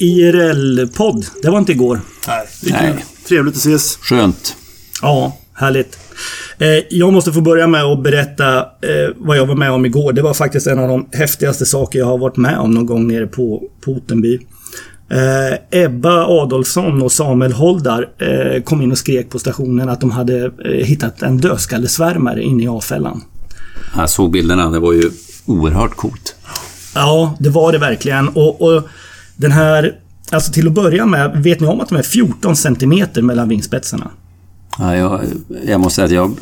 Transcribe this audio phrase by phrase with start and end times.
[0.00, 1.26] IRL-podd.
[1.42, 2.00] Det var inte igår.
[2.28, 3.04] Nej, det är Nej.
[3.28, 3.96] Trevligt att ses.
[3.96, 4.56] Skönt.
[5.02, 5.98] Ja, härligt.
[6.58, 10.12] Eh, Jag måste få börja med att berätta eh, vad jag var med om igår.
[10.12, 13.08] Det var faktiskt en av de häftigaste saker jag har varit med om någon gång
[13.08, 14.38] nere på, Ottenby.
[15.10, 20.10] Eh, Ebba Adolfsson och Samuel Holdar eh, kom in och skrek på stationen att de
[20.10, 23.24] hade eh, hittat en dödskallesvärmare inne i avfällan.
[23.96, 24.70] Jag såg bilderna.
[24.70, 25.10] Det var ju
[25.46, 26.34] oerhört coolt.
[26.94, 28.28] Ja, det var det verkligen.
[28.28, 28.82] Och, och
[29.40, 29.98] den här...
[30.32, 34.10] Alltså till att börja med, vet ni om att de är 14 centimeter mellan vingspetsarna?
[34.78, 35.20] Ja, jag,
[35.66, 36.34] jag måste säga att jag,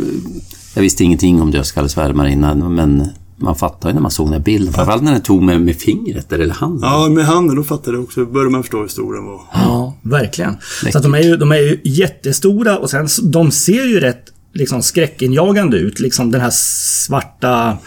[0.74, 4.40] jag visste ingenting om dödskallesvärmare innan, men man fattar ju när man såg den här
[4.40, 4.74] bilden.
[4.74, 6.90] Framförallt när den tog med, med fingret eller handen.
[6.90, 8.26] Ja, med handen, då fattade jag också.
[8.26, 9.40] började man förstå hur stor den var.
[9.52, 10.56] Ja, verkligen.
[10.92, 14.24] Så att de, är ju, de är ju jättestora och sen de ser ju rätt
[14.52, 16.00] liksom, skräckinjagande ut.
[16.00, 17.78] Liksom den här svarta...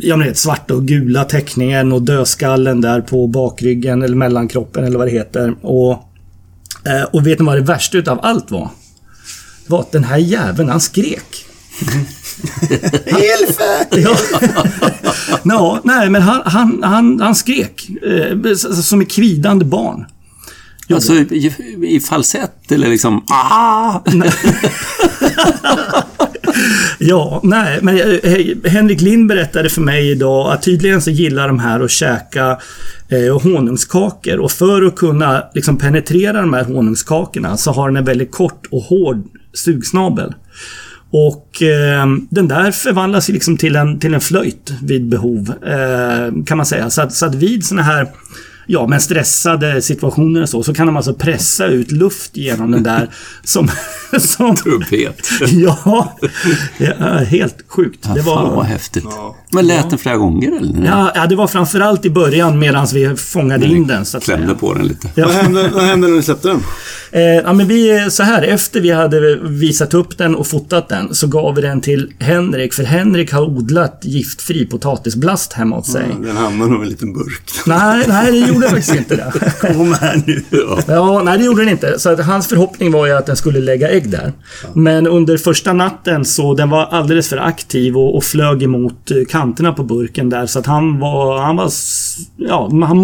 [0.00, 4.98] Ja men det svarta och gula teckningen och dödskallen där på bakryggen eller mellankroppen eller
[4.98, 5.54] vad det heter.
[5.62, 5.92] Och,
[6.84, 8.70] eh, och vet ni vad det värsta utav allt var?
[9.66, 11.46] Det var att den här jäveln, han skrek.
[13.06, 13.86] Elfe!
[14.00, 14.16] Ja.
[15.44, 17.88] ja, nej men han, han, han, han skrek.
[18.02, 20.06] Eh, som ett kvidande barn.
[20.90, 24.00] Alltså i, i falsett eller liksom ah!
[26.98, 31.58] Ja, nej, men eh, Henrik Lind berättade för mig idag att tydligen så gillar de
[31.58, 32.58] här att käka
[33.08, 38.04] eh, honungskakor och för att kunna liksom penetrera de här honungskakorna så har den en
[38.04, 39.22] väldigt kort och hård
[39.54, 40.34] sugsnabel.
[41.10, 46.56] Och eh, den där förvandlas liksom till en, till en flöjt vid behov, eh, kan
[46.56, 46.90] man säga.
[46.90, 48.08] Så att, så att vid såna här
[48.70, 52.82] Ja, men stressade situationer och så, så kan de alltså pressa ut luft genom den
[52.82, 53.08] där
[53.44, 53.68] som...
[54.20, 55.28] som Trubbhet.
[55.52, 56.18] Ja,
[56.78, 58.04] det är helt sjukt.
[58.08, 59.04] Ja, Det Fan vad var, häftigt.
[59.52, 60.86] Men lät den flera gånger eller?
[60.86, 64.04] ja, ja, det var framförallt i början medan vi fångade in den.
[64.04, 64.58] Så att Klämde säga.
[64.58, 65.08] på den lite.
[65.16, 66.60] Vad hände, vad hände när ni släppte den?
[67.12, 71.14] Eh, ja, men vi, så här, efter vi hade visat upp den och fotat den
[71.14, 76.06] så gav vi den till Henrik, för Henrik har odlat giftfri potatisblast hemma hos sig.
[76.22, 77.50] Den hamnade nog i en liten burk.
[77.66, 79.32] Nej, nej, det gjorde faktiskt inte det.
[79.74, 80.42] Kom här nu.
[80.86, 81.98] Ja, nej det gjorde den inte.
[81.98, 84.32] Så att hans förhoppning var ju att den skulle lägga ägg där.
[84.74, 89.16] Men under första natten så den var alldeles för aktiv och, och flög emot eh,
[89.28, 90.46] kanterna på burken där.
[90.46, 91.70] Så att han var, han var,
[92.36, 92.98] ja, han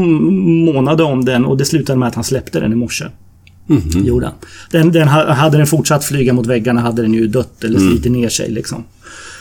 [0.65, 3.04] månade om den och det slutade med att han släppte den i morse.
[4.06, 4.34] Gjorde han.
[4.71, 8.12] Den, den, ha- hade den fortsatt flyga mot väggarna hade den ju dött eller slitit
[8.12, 8.84] ner sig liksom.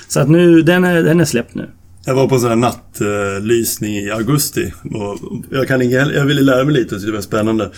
[0.07, 1.69] Så att nu, den är, den är släppt nu.
[2.05, 4.73] Jag var på en sån här nattlysning i augusti.
[4.93, 5.19] Och
[5.49, 7.71] jag, kan inga, jag ville lära mig lite så det var spännande.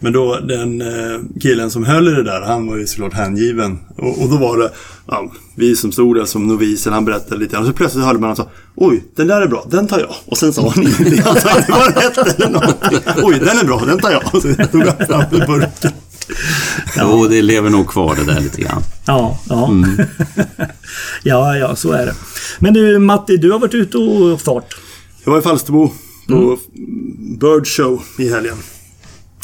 [0.00, 3.78] Men då, den eh, killen som höll i det där, han var ju såklart hängiven.
[3.96, 4.70] Och, och då var det,
[5.06, 7.62] ja, vi som stod där som noviser, han berättade lite grann.
[7.62, 10.14] Och så plötsligt hörde man han sa, oj, den där är bra, den tar jag.
[10.26, 11.22] Och sen sa han ingenting.
[11.22, 12.98] Han sa vad det var rätt eller någonting.
[13.22, 14.22] Oj, den är bra, den tar jag.
[14.34, 15.90] Och så tog han fram burken.
[16.98, 18.82] Jo, det lever nog kvar det där lite grann.
[19.06, 19.70] Ja, ja.
[21.22, 22.14] ja, ja, så är det.
[22.58, 24.74] Men du Matti, du har varit ute och fart.
[25.24, 25.90] Jag var i Falsterbo
[26.28, 26.58] på
[27.40, 28.56] Bird Show i helgen.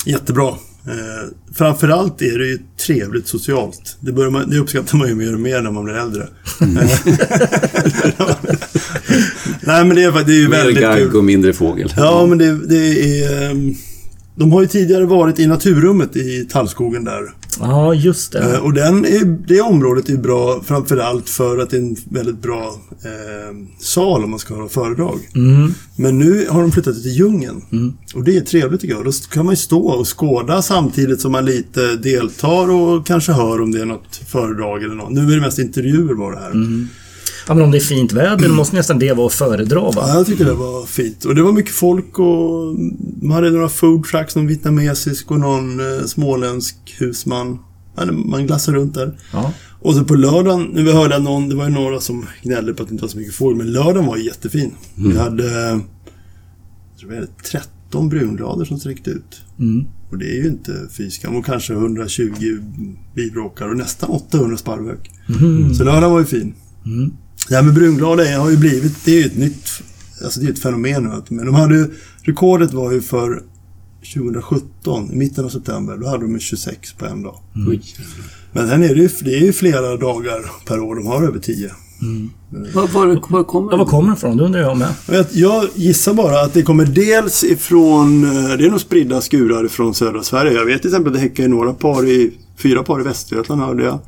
[0.07, 0.49] Jättebra.
[0.49, 3.97] Eh, framförallt är det ju trevligt socialt.
[4.01, 6.29] Det, börjar man, det uppskattar man ju mer och mer när man blir äldre.
[9.61, 11.17] Nej men det är, faktiskt- det är ju Mer väldigt gagg kul.
[11.17, 11.93] och mindre fågel.
[11.97, 12.87] Ja men det, det
[13.25, 13.51] är...
[13.51, 13.75] ehm,
[14.39, 17.23] De har ju tidigare varit i naturrummet i tallskogen där.
[17.61, 18.55] Ja, just det.
[18.55, 22.43] Eh, Och den är, det området är bra framförallt för att det är en väldigt
[22.43, 25.19] bra eh, sal om man ska ha föredrag.
[25.97, 27.63] Men nu har de flyttat till djungeln.
[28.15, 29.05] Och det är trevligt tycker jag.
[29.05, 33.61] Då kan man ju stå och skåda samtidigt som man lite deltar och kanske hör
[33.61, 35.13] om det är något föredrag eller något.
[35.13, 36.53] Nu är det mest intervjuer bara här.
[37.47, 39.93] Ja, men om det är fint väder måste nästan det vara att föredra va?
[39.97, 41.25] Ja, jag tycker det var fint.
[41.25, 42.75] Och det var mycket folk och
[43.23, 47.59] man hade några food trucks, någon vietnamesisk och någon eh, småländsk husman.
[48.13, 49.19] Man glassade runt där.
[49.33, 49.53] Ja.
[49.81, 52.83] Och så på lördagen, nu vi hörde någon, det var ju några som gnällde på
[52.83, 54.75] att det inte var så mycket fågel, men lördagen var jättefin.
[54.95, 59.43] Vi hade, jag tror vi hade 13 brungrader som sträckte ut.
[59.59, 59.87] Mm.
[60.11, 61.37] Och det är ju inte fy skam.
[61.37, 62.59] Och kanske 120
[63.15, 65.11] bivråkar och nästan 800 sparvhök.
[65.77, 66.55] Så lördagen var ju fin.
[66.87, 67.13] Mm.
[67.49, 69.69] Det här med brunglada har ju blivit, det är ju ett nytt,
[70.25, 71.23] alltså det är ett fenomen nu.
[71.29, 71.87] Men de hade ju,
[72.23, 73.43] rekordet var ju för
[74.15, 77.41] 2017, i mitten av september, då hade de ju 26 på en dag.
[77.69, 77.83] Oj.
[78.53, 81.39] Men sen är det ju, det är ju flera dagar per år, de har över
[81.39, 81.71] 10.
[82.75, 84.37] Var, var, var kommer Ja, var kommer den ifrån?
[84.37, 84.95] Det undrar jag med.
[85.33, 89.95] Jag gissar bara att det kommer dels ifrån, eh, det är nog spridda skurar från
[89.95, 90.53] södra Sverige.
[90.53, 92.33] Jag vet till exempel att det häckar i några par i,
[92.63, 93.99] fyra par i Västergötland hörde jag.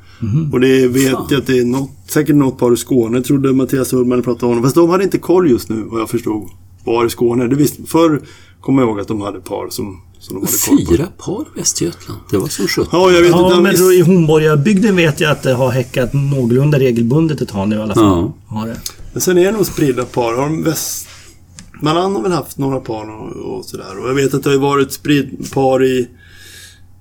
[0.53, 3.93] Och det vet jag att det är något, säkert något par i Skåne, trodde Mattias
[3.93, 4.65] Ullman pratade om honom.
[4.65, 6.49] Fast de hade inte koll just nu, vad jag förstod,
[6.85, 7.47] var i Skåne.
[7.47, 8.21] Det visst, förr
[8.61, 10.93] kommer jag ihåg att de hade par som Som de hade koll på.
[10.93, 12.21] Fyra par i Västergötland.
[12.31, 13.01] Det var som sjutton.
[13.01, 13.63] Ja, jag vet Ja, inte.
[13.63, 17.77] men då i Hornborgabygden vet jag att det har häckat någorlunda regelbundet ett tag nu
[17.77, 18.05] i alla fall.
[18.05, 18.33] Ja.
[18.47, 18.77] Har det.
[19.13, 20.35] Men sen är det nog spridda par.
[20.35, 23.99] Har de Västmanland har väl haft några par och, och sådär.
[24.03, 26.09] Och jag vet att det har varit spridd par i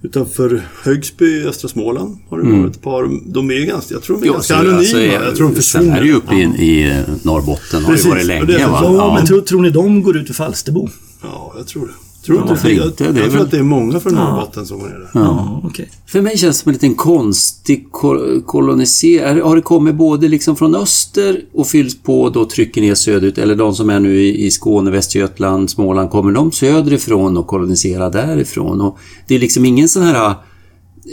[0.02, 3.32] Utanför Högsby i östra Småland har det varit ett par.
[3.34, 4.78] De är ganska, jag tror de är Jo, ganska så- anonyma.
[4.80, 6.46] alltså, jag tror de Sen är det ju försvinner.
[6.48, 7.84] uppe i, i Norrbotten.
[7.84, 8.80] Har Precis, det varit länge det va?
[8.84, 9.14] Ja, Ja.
[9.18, 10.90] men tror, tror ni de går ut ur Falsterbo?
[11.22, 11.94] Ja, jag tror det.
[12.26, 14.14] Tror Ja, inte, varför jag, jag, Det är tror väl- att det är många från
[14.14, 15.10] Norrbotten som går ner där.
[15.14, 15.90] Ja, okej.
[16.08, 19.42] För mig känns det som en liten konstig ko- kolonisering.
[19.44, 23.38] Har det kommit både liksom från öster och fylls på då trycker ner söderut?
[23.38, 28.12] Eller de som är nu i, i Skåne, Västergötland, Småland, kommer de söderifrån och koloniserar
[28.12, 28.82] därifrån?
[28.82, 30.30] Och det är liksom ingen sån här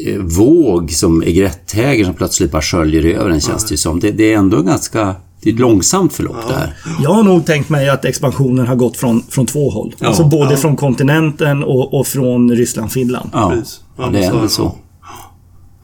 [0.06, 4.00] eh, våg som egretthäger som plötsligt bara sköljer över en känns det ju som.
[4.00, 5.14] Det, det är ändå ganska...
[5.46, 6.76] Det är ett långsamt förlopp det här.
[7.02, 9.94] Jag har nog tänkt mig att expansionen har gått från, från två håll.
[9.98, 10.56] Ja, alltså både ja.
[10.56, 13.30] från kontinenten och, och från Ryssland, Finland.
[13.32, 13.80] Ja, Precis.
[13.96, 14.48] Ja, det är väl det.
[14.48, 14.76] så.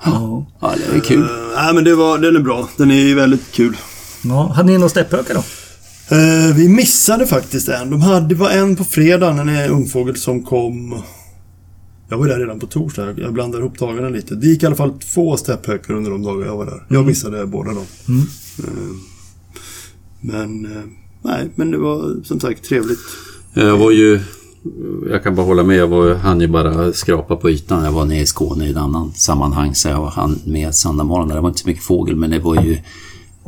[0.04, 0.46] Ja.
[0.60, 1.22] Ja, det är kul.
[1.22, 2.68] Uh, nej, men det var, den är bra.
[2.76, 3.76] Den är ju väldigt kul.
[4.24, 4.52] Ja.
[4.56, 5.40] Hade ni någon stepphökar då?
[6.16, 7.90] Eh, vi missade faktiskt en.
[7.90, 11.02] De hade, det var en på fredagen, en ungfågel som kom...
[12.08, 13.14] Jag var där redan på torsdag.
[13.16, 14.34] Jag blandar ihop dagarna lite.
[14.34, 16.86] Det gick i alla fall två stepphökar under de dagar jag var där.
[16.88, 17.86] Jag missade båda dem.
[18.58, 19.11] Eh,
[20.22, 20.82] men, eh,
[21.22, 22.98] nej, men det var som sagt trevligt.
[23.54, 24.20] Jag var ju...
[25.10, 25.76] Jag kan bara hålla med.
[25.76, 27.84] Jag var, hann ju bara skrapa på ytan.
[27.84, 29.74] Jag var nere i Skåne i ett annat sammanhang.
[29.74, 32.78] Så jag hann med söndag Det var inte så mycket fågel, men det var ju...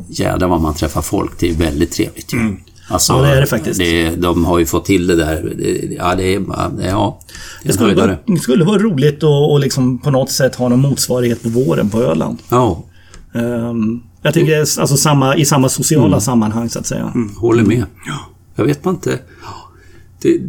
[0.09, 1.39] Jädrar vad man träffar folk.
[1.39, 2.57] Det är väldigt trevligt ju.
[2.87, 3.79] Alltså, Ja, det är det faktiskt.
[3.79, 5.53] Det, de har ju fått till det där.
[5.57, 6.43] Det, ja, det är...
[6.81, 7.19] Ja,
[7.63, 10.79] det skulle, vara, det skulle vara roligt att och liksom på något sätt ha någon
[10.79, 12.37] motsvarighet på våren på Öland.
[12.49, 12.83] Ja,
[13.35, 17.13] Ehm, jag tycker alltså samma, i samma sociala sammanhang så att säga.
[17.37, 17.85] håller med.
[18.55, 19.19] Jag vet man inte.
[20.21, 20.41] Det,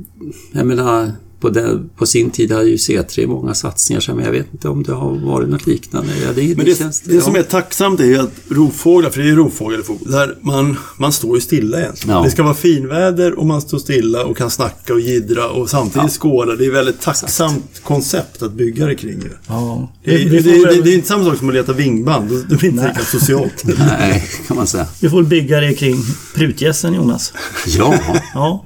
[0.52, 4.33] jag menar, på, den, på sin tid hade ju C3 många satsningar, så men jag
[4.33, 6.12] vet inte om det har varit något liknande.
[6.27, 9.29] Ja, det, Men det, det, som är tacksamt är ju att rovfåglar, för det är
[9.31, 12.17] ju rovfågel, där man, man står ju stilla egentligen.
[12.17, 12.23] Ja.
[12.23, 16.12] Det ska vara finväder och man står stilla och kan snacka och jiddra och samtidigt
[16.12, 16.56] skåda.
[16.56, 19.23] Det är ett väldigt tacksamt koncept att bygga det kring.
[19.47, 19.93] Ja.
[20.05, 22.31] Det, det, det, det är inte samma sak som att leta vingband.
[22.31, 23.65] Det- Det blir inte lika socialt.
[23.79, 24.87] Nej, kan man säga.
[25.00, 25.97] vi får bygga det kring
[26.35, 27.33] prutgässen Jonas.
[27.67, 27.94] Ja,
[28.35, 28.65] Ja.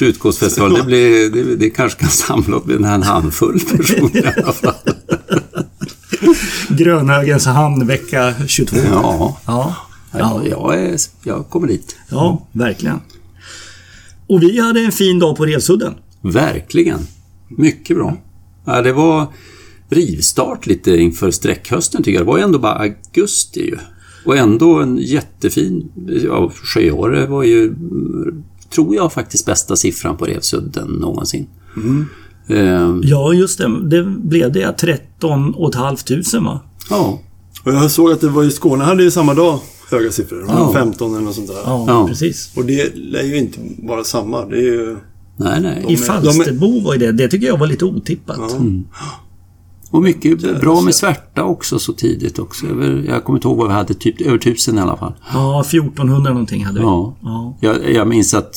[0.00, 4.74] Prutgåsfestival, det, blir, det, det kanske kan samla upp en handfull personer i alla fall.
[6.68, 8.76] Grönhögens hamn vecka 22.
[8.92, 9.76] Ja, Ja.
[10.12, 11.96] ja jag, är, jag kommer dit.
[12.08, 13.00] Ja, verkligen.
[14.26, 15.94] Och vi hade en fin dag på Revsudden.
[16.20, 16.98] Verkligen.
[17.48, 18.16] Mycket bra.
[18.64, 19.26] Ja, det var
[19.88, 22.26] rivstart lite inför sträckhösten tycker jag.
[22.26, 23.78] Det var ju ändå bara augusti ju.
[24.24, 25.92] Och ändå en jättefin...
[26.24, 27.74] Ja, Sjöåre var ju,
[28.74, 31.46] tror jag, faktiskt bästa siffran på Revsudden någonsin.
[32.48, 33.80] Eh, Ja, just det.
[33.88, 34.72] Det blev det.
[34.72, 36.60] 13 500 va?
[36.90, 37.20] ja,
[37.64, 39.58] Och jag såg att det var i Skåne hade ju samma dag
[39.90, 40.44] höga siffror.
[40.48, 40.72] Ja.
[40.72, 41.56] 15 eller något sånt där.
[41.64, 42.06] Ja, Ja.
[42.08, 42.50] precis.
[42.56, 44.44] Och det lär ju inte vara samma.
[44.46, 44.96] Det är ju...
[45.36, 45.84] nej, nej.
[45.88, 47.12] I De är- Falsterbo var ju det.
[47.12, 48.36] Det tycker jag var lite otippat.
[48.38, 48.58] Ja.
[49.90, 52.66] Och mycket bra med svärta också så tidigt också.
[52.66, 55.12] Över, jag kommer inte ihåg vad vi hade, typ över tusen i alla fall.
[55.32, 56.84] Ja, 1400 någonting hade vi.
[56.84, 57.16] Ja.
[57.22, 57.56] Ja.
[57.60, 58.54] Jag, jag minns att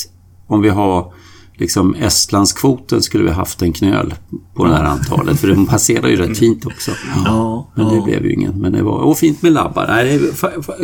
[0.47, 1.13] om vi har
[1.57, 4.13] liksom Estlandskvoten skulle vi haft en knöl
[4.55, 5.39] på det här antalet.
[5.39, 6.91] För den passerar ju rätt fint också.
[7.25, 8.03] Ja, Men det ja.
[8.03, 8.62] blev ju ingen.
[8.62, 9.88] Men det var och fint med labbar.
[9.88, 10.22] Nej,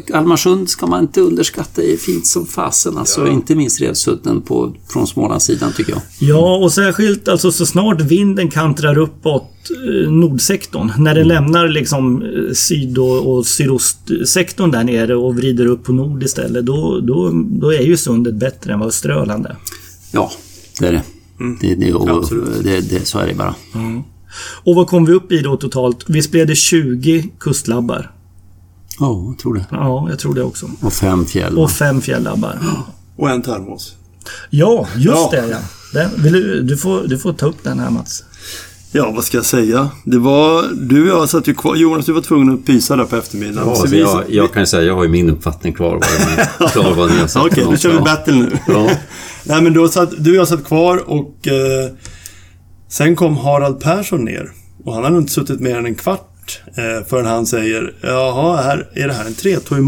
[0.08, 1.82] Kalmarsund ska man inte underskatta.
[1.82, 2.98] Det är fint som fasen.
[2.98, 6.02] Alltså, Inte minst Revsudden på, från Smålandssidan tycker jag.
[6.20, 9.52] Ja, och särskilt alltså så snart vinden kantrar uppåt
[9.88, 10.92] eh, nordsektorn.
[10.98, 15.92] När den lämnar liksom eh, syd och, och sydostsektorn där nere och vrider upp på
[15.92, 16.66] nord istället.
[16.66, 19.56] Då, då, då är ju sundet bättre än vad Österöland är.
[20.12, 20.32] Ja,
[20.80, 21.04] det är det.
[21.62, 22.26] det, det, och,
[22.64, 23.56] det, det så är det bara.
[24.64, 26.04] Och vad kom vi upp i då totalt?
[26.08, 28.12] Visst blev det 20 kustlabbar?
[29.00, 29.66] Ja, jag tror det.
[29.72, 30.70] Ja, jag tror det också.
[30.82, 31.58] Och fem fjäll.
[31.58, 32.60] Och fem fjällabbar.
[33.16, 33.96] Och en termos.
[34.50, 35.30] Ja, just Ja.
[35.32, 35.58] det ja.
[35.94, 38.24] Den, vill du, du, får, du får ta upp den här Mats.
[38.92, 39.90] Ja, vad ska jag säga?
[40.04, 40.64] Det var...
[40.90, 41.76] Du och jag satt ju kvar.
[41.76, 43.70] Jonas, du var tvungen att pysa där på eftermiddagen.
[43.70, 45.90] Ja, Så vi- jag, jag kan säga jag har ju min uppfattning kvar.
[45.92, 47.46] Vad jag, klar vad ni har sagt.
[47.46, 48.58] Okej, för då kör vi battle nu.
[48.68, 48.90] Ja.
[49.50, 51.90] Nej, men då satt, du och jag satt kvar och eh,
[52.90, 54.52] sen kom Harald Persson ner.
[54.86, 58.90] Och han hade inte suttit mer än en kvart eh, förrän han säger Jaha, här,
[58.94, 59.84] är det här en tretåig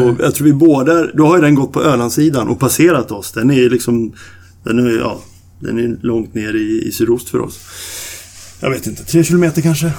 [0.00, 3.32] Och jag tror vi båda, då har ju den gått på Ölandssidan och passerat oss.
[3.32, 4.12] Den är liksom,
[4.64, 5.20] den är, ja,
[5.60, 7.60] den är långt ner i, i sydost för oss.
[8.60, 9.92] Jag vet inte, tre kilometer kanske?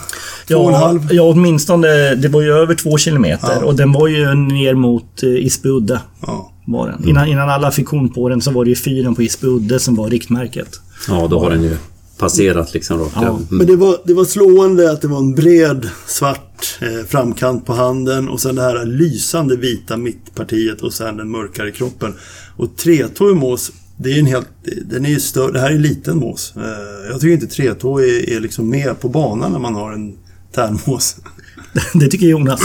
[0.48, 1.08] Två och en Ja, halv?
[1.12, 2.16] ja, åtminstone.
[2.16, 3.66] Det var ju över två kilometer Ja.
[3.66, 6.02] och den var ju ner mot eh, Isbyudde.
[6.22, 6.52] Ja.
[6.72, 7.10] Var den.
[7.10, 9.96] Innan, innan alla fick kon på den så var det ju fyren på Isbyudde som
[9.96, 10.80] var riktmärket.
[11.08, 11.78] ja, då har den ju
[12.18, 13.22] passerat liksom rakt Ja.
[13.22, 13.30] över.
[13.36, 13.46] Mm.
[13.50, 17.74] Men det var, det var slående att det var en bred svart eh, framkant på
[17.74, 22.14] handen och sen det här lysande vita mittpartiet och sen den mörkare kroppen.
[22.58, 24.48] Och tretåig mås, det är en helt,
[24.86, 26.54] den är ju större, det här är en liten mås.
[26.58, 30.14] Eh, jag tycker inte tretåig är, är liksom med på banan när man har en
[30.56, 31.16] tärnmås.
[31.94, 32.62] Det tycker Jonas.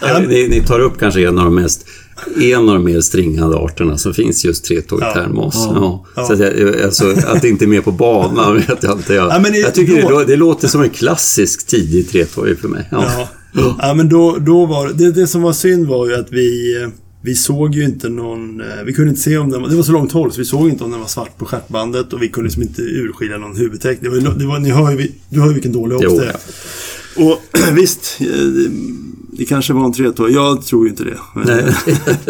[0.00, 1.86] Ja, ni, ni tar upp kanske en av de mest
[2.40, 5.26] en av de mer stringande arterna som finns just tretåig Ja.
[5.34, 6.04] Ja.
[6.16, 6.24] Ja.
[6.24, 9.14] Så att, jag, alltså, att det inte är med på banan vet jag inte.
[9.14, 12.58] Jag, Ja, men det- jag tycker då- det, det låter som en klassisk tidig tretåig
[12.58, 12.88] för mig.
[12.90, 13.28] Ja.
[13.78, 16.74] Ja, men då, då var det, det som var synd var ju att vi,
[17.22, 19.82] vi såg ju inte någon, eh, vi kunde inte se om den var, det var
[19.82, 22.28] så långt håll så vi såg inte om den var svart på stjärtbandet och vi
[22.28, 24.12] kunde liksom inte urskilja någon huvudteckning.
[24.12, 26.36] Det var, det var, ni hör ju, du hör ju vilken dålig obs det är.
[27.28, 27.40] Och
[27.76, 28.26] visst, eh,
[29.42, 30.34] det, det kanske var en tretåig.
[30.34, 31.16] Jag tror ju inte det.
[31.34, 31.64] Nej.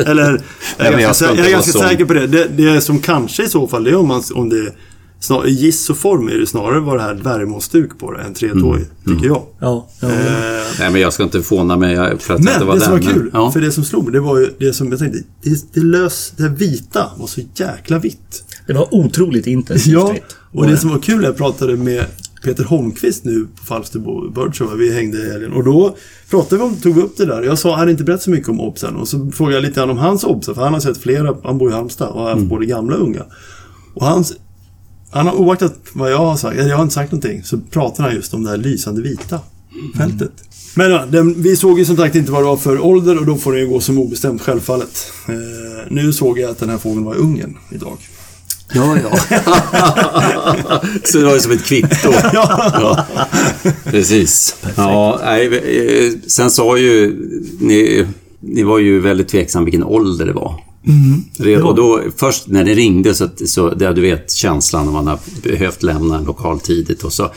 [0.07, 0.25] Eller,
[0.79, 1.83] jag men är jag sä- inte jag är ganska sån.
[1.89, 2.27] säker på det.
[2.27, 2.49] det.
[2.57, 4.73] Det som kanske i så fall, det är om, man, om det
[5.21, 8.35] snar, i giss och form är det snarare var det här dvärgmålstuk på det än
[8.35, 8.87] tretåig, Mm.
[9.07, 9.43] tycker jag.
[9.61, 10.09] Ja, ja.
[10.09, 10.13] Eh,
[10.79, 12.99] Nej, men jag ska inte fåna mig för att jag men var det som var
[12.99, 13.51] men- kul, ja.
[13.53, 16.33] för det som slog mig, det var ju det som jag tänkte, det, det lös,
[16.37, 18.45] det här vita var så jäkla vitt.
[18.67, 20.15] Det var otroligt intensivt Ja,
[20.53, 22.05] och det som var kul, jag pratade med
[22.45, 25.53] Peter Holmqvist nu på Falsterbo Birdshow, vi hängde i helgen.
[25.53, 25.97] Och då
[26.31, 27.43] pratade vi om, tog vi upp det där.
[27.43, 28.97] Jag sa, han hade inte berättat så mycket om obsen.
[28.97, 31.59] Och så frågade jag lite grann om hans obser, för han har sett flera, han
[31.59, 33.25] bor i Halmstad och har haft både gamla och unga.
[33.95, 34.33] Och hans,
[35.11, 38.05] han har oaktat vad jag har sagt, eller jag har inte sagt någonting, så pratar
[38.05, 39.41] han just om det här lysande vita
[39.97, 40.33] fältet.
[40.77, 43.27] Men ja, den, vi såg ju som sagt inte vad det var för ålder och
[43.27, 45.13] då får det ju gå som obestämt självfallet.
[45.29, 45.35] Eh,
[45.89, 47.99] nu såg jag att den här fågeln var i Ungern idag.
[48.75, 49.19] Ja, ja.
[51.05, 52.13] så det var ju som ett kvitto.
[52.33, 53.07] ja.
[53.85, 54.57] Precis.
[54.77, 57.17] Ja, nej, eh, sen sa ju
[57.61, 58.07] ni,
[58.41, 60.61] ni var ju väldigt tveksam vilken ålder det var.
[60.87, 61.67] Mm.
[61.67, 65.19] Och då, först när det ringde så, så där du vet känslan när man har
[65.43, 67.31] behövt lämna en lokal tidigt och så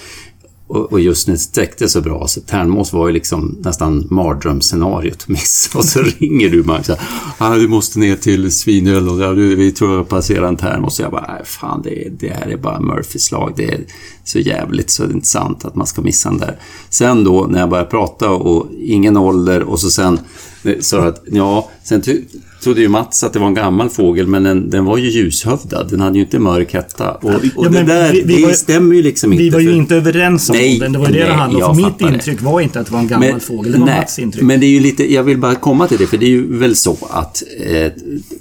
[0.68, 5.14] och, och just när det sträckte så bra så Tärnmås var ju liksom nästan mardrömsscenariot
[5.22, 5.78] att missa.
[5.78, 7.02] Och så ringer du Max och säger,
[7.38, 11.00] ah, du måste ner till Svinöl och vi tror jag passerar en Tärnmås.
[11.00, 13.54] Jag bara, nej, fan det, det här är bara Murphys lag.
[13.56, 13.80] Det är
[14.24, 16.60] så jävligt så det är inte sant att man ska missa den där.
[16.90, 20.20] Sen då när jag började prata och ingen ålder och så sen
[20.64, 22.22] eh, sa att ja, sen ty-
[22.66, 25.90] trodde ju Mats att det var en gammal fågel men den, den var ju ljushövdad.
[25.90, 27.12] Den hade ju inte mörk hetta.
[27.12, 29.44] Och, och Ja, det men där, vi- vi det var ju- stämmer ju liksom inte.
[29.44, 30.92] Vi var ju för- inte överens om Nej, åldern.
[30.94, 31.78] Det var ju det det nej, handlade jag om.
[31.78, 32.14] Mitt fattar det.
[32.14, 33.72] intryck var inte att det var en gammal fågel.
[33.72, 34.44] Det var nej, Mats intryck.
[34.44, 36.58] Men det är ju lite, jag vill bara komma till det, för det är ju
[36.58, 37.92] väl så att eh,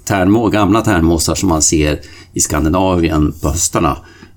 [0.05, 2.01] tärnmå, gamla tärnmåsar som man ser
[2.35, 3.97] i Skandinavien på höstarna,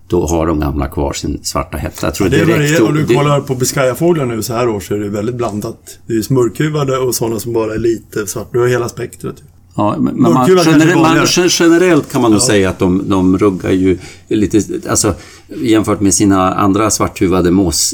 [0.09, 2.07] då har de gamla kvar sin svarta hetta.
[2.07, 2.81] Jag tror Det är direkt...
[2.81, 5.99] Om du det- kollar på Biscayafåglar nu så här år så är det väldigt blandat.
[6.07, 8.49] Det är smörkhuvade och sådana som bara är lite svart.
[8.53, 9.35] Du har hela spektrat.
[9.77, 11.01] Ja, men man, generellt,
[11.37, 15.13] man, generellt kan man nog säga att de, de ruggar ju lite, alltså
[15.61, 17.93] jämfört med sina andra svarthuvade mås,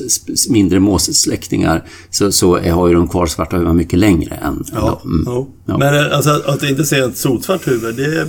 [0.49, 5.01] mindre måssläktingar så, så är- har ju de kvar svarta huvan mycket längre än Ja.
[5.05, 5.23] Mm.
[5.25, 5.47] ja.
[5.65, 5.77] Ja.
[5.77, 8.27] Men eh, alltså, att inte se ett sotsvart huvud, det,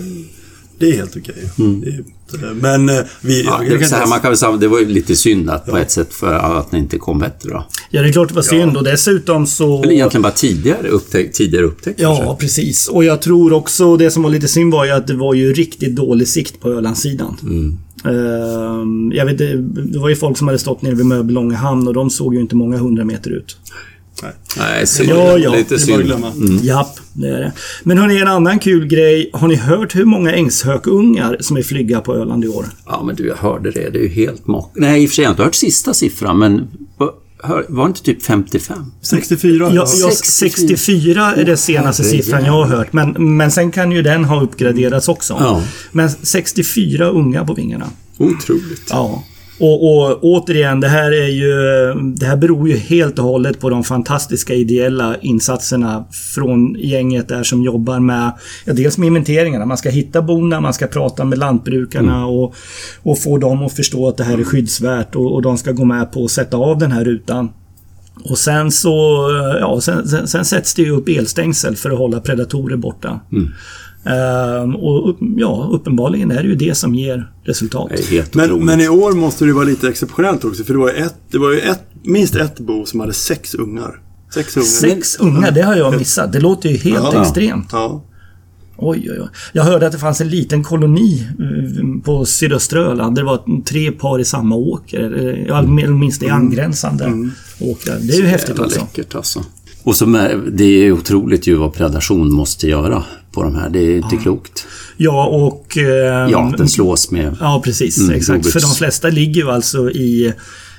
[0.78, 1.34] det är helt okej.
[1.58, 2.14] Är-
[2.54, 3.40] Men eh, vi...
[3.46, 3.66] Mm.
[3.70, 6.14] Ja, det, man kan väl säga, det var ju lite synd att, på ett sätt
[6.14, 7.66] för att det inte kom bättre då.
[7.90, 8.76] Ja, det är klart det var synd.
[8.76, 9.82] Och dessutom så...
[9.82, 11.36] Eller egentligen bara tidigare upptäckt.
[11.36, 12.36] Tidigare upptäckt Ja, kanske.
[12.46, 12.88] precis.
[12.88, 15.52] Och jag tror också, det som var lite synd var ju att det var ju
[15.52, 17.36] riktigt dålig sikt på Ölandssidan.
[17.42, 17.78] Mm.
[18.04, 19.38] Ehm, jag vet,
[19.92, 22.40] det var ju folk som hade stått nere vid Mörbylånga hamn och de såg ju
[22.40, 23.56] inte många hundra meter ut.
[24.22, 24.32] Nej.
[24.58, 25.08] Nej, synd.
[25.10, 26.02] Ja, ja, lite Det är bara att synd.
[26.04, 26.30] glömma.
[26.30, 26.58] Mm.
[26.64, 27.52] Japp, det är det.
[27.82, 29.30] Men hörni, en annan kul grej.
[29.32, 32.66] Har ni hört hur många ängshökungar som är flygga på Öland i år?
[32.86, 33.90] Ja, men du, jag hörde det.
[33.90, 34.72] Det är ju helt mak...
[34.74, 36.68] Nej, i och för sig, jag har inte hört sista siffran, men
[37.68, 38.78] var inte typ 55?
[39.02, 39.64] 64.
[39.64, 39.86] Ja, ja.
[40.00, 42.92] ja, 64 är den senaste herre siffran jag har hört.
[42.92, 45.36] Men, men sen kan ju den ha uppgraderats också.
[45.40, 45.62] Ja.
[45.92, 47.86] Men 64 unga på vingarna.
[48.18, 48.82] Otroligt.
[48.90, 49.24] Ja.
[49.64, 51.54] Och, och återigen, det här är ju...
[52.14, 56.04] Det här beror ju helt och hållet på de fantastiska ideella insatserna
[56.34, 58.32] från gänget där som jobbar med...
[58.64, 59.66] Ja, dels med inventeringarna.
[59.66, 62.54] Man ska hitta bona, man ska prata med lantbrukarna och,
[63.02, 65.84] och få dem att förstå att det här är skyddsvärt och, och de ska gå
[65.84, 67.48] med på att sätta av den här rutan.
[68.24, 69.28] Och sen så...
[69.60, 73.20] Ja, sen, sen, sen sätts det ju upp elstängsel för att hålla predatorer borta.
[74.06, 77.90] Ehm, och ja, uppenbarligen är det ju det som ger resultat.
[78.32, 80.64] Men, men i år måste det vara lite exceptionellt också.
[80.64, 83.54] För det var ju, ett, det var ju ett, minst ett bo som hade sex
[83.54, 84.00] ungar.
[84.34, 84.66] Sex ungar.
[84.66, 86.32] Sex unga, det har jag missat.
[86.32, 87.22] Det låter ju helt Ja.
[87.22, 87.68] extremt.
[87.72, 88.04] Ja.
[88.76, 89.28] Oj, oj, oj.
[89.52, 93.16] Jag hörde att det fanns en liten koloni eh, på sydöstra Öland.
[93.16, 95.44] Det var tre par i samma åker.
[95.48, 97.04] Ja, åtminstone i angränsande
[97.60, 97.98] åkrar.
[98.00, 98.80] Det är ju häftigt också.
[98.80, 99.44] läckert alltså.
[99.84, 103.68] Och så med, det är otroligt ju vad predation måste göra på de här.
[103.70, 104.66] Det är inte klokt.
[104.96, 105.78] Ja, och...
[105.78, 107.36] Eh, Ja, den slås med...
[107.40, 107.98] Ja, precis.
[107.98, 108.44] Mm, exakt.
[108.46, 110.32] jordbruks- För de flesta ligger ju alltså i,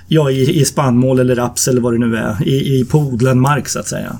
[0.07, 2.47] ja, i, i spannmål eller raps eller vad det nu är.
[2.47, 4.19] I, i på odlad mark så att säga.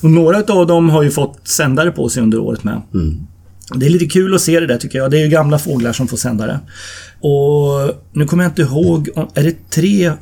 [0.00, 2.82] Och några av dem har ju fått sändare på sig under året med.
[3.74, 5.10] Det är lite kul att se det där tycker jag.
[5.10, 6.60] Det är ju gamla fåglar som får sändare.
[7.20, 10.12] Och nu kommer jag inte ihåg, är det tre...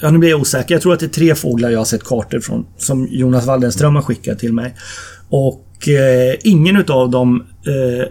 [0.00, 0.74] Ja, nu blir jag osäker.
[0.74, 3.94] Jag tror att det är tre fåglar jag har sett kartor från som Jonas Waldenström
[3.94, 4.74] har skickat till mig.
[5.28, 8.08] Och eh, ingen utav dem eh,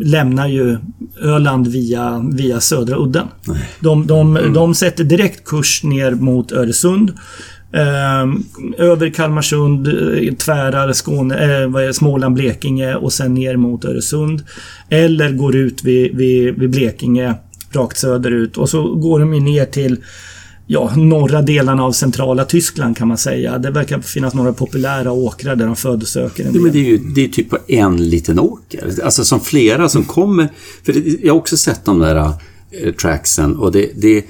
[0.00, 0.76] lämnar ju
[1.22, 3.26] Öland via, via södra udden.
[3.80, 7.12] De, de, de sätter direkt kurs ner mot Öresund.
[7.72, 8.26] Eh,
[8.78, 14.42] över Kalmarsund, eh, tvärar Skåne, eh, Småland, Blekinge och sen ner mot Öresund.
[14.88, 17.34] Eller går ut vid, vid, vid Blekinge,
[17.72, 18.56] rakt söderut.
[18.56, 19.96] Och så går de ju ner till
[20.66, 23.58] ja, norra delarna av centrala Tyskland kan man säga.
[23.58, 26.62] Det verkar finnas några populära åkrar där de födosöker en Ja, del.
[26.62, 28.92] men det är ju det är typ på en liten åker.
[29.04, 30.48] Alltså som flera som kommer.
[30.84, 34.24] För jag har också sett de där eh, tracksen och det, det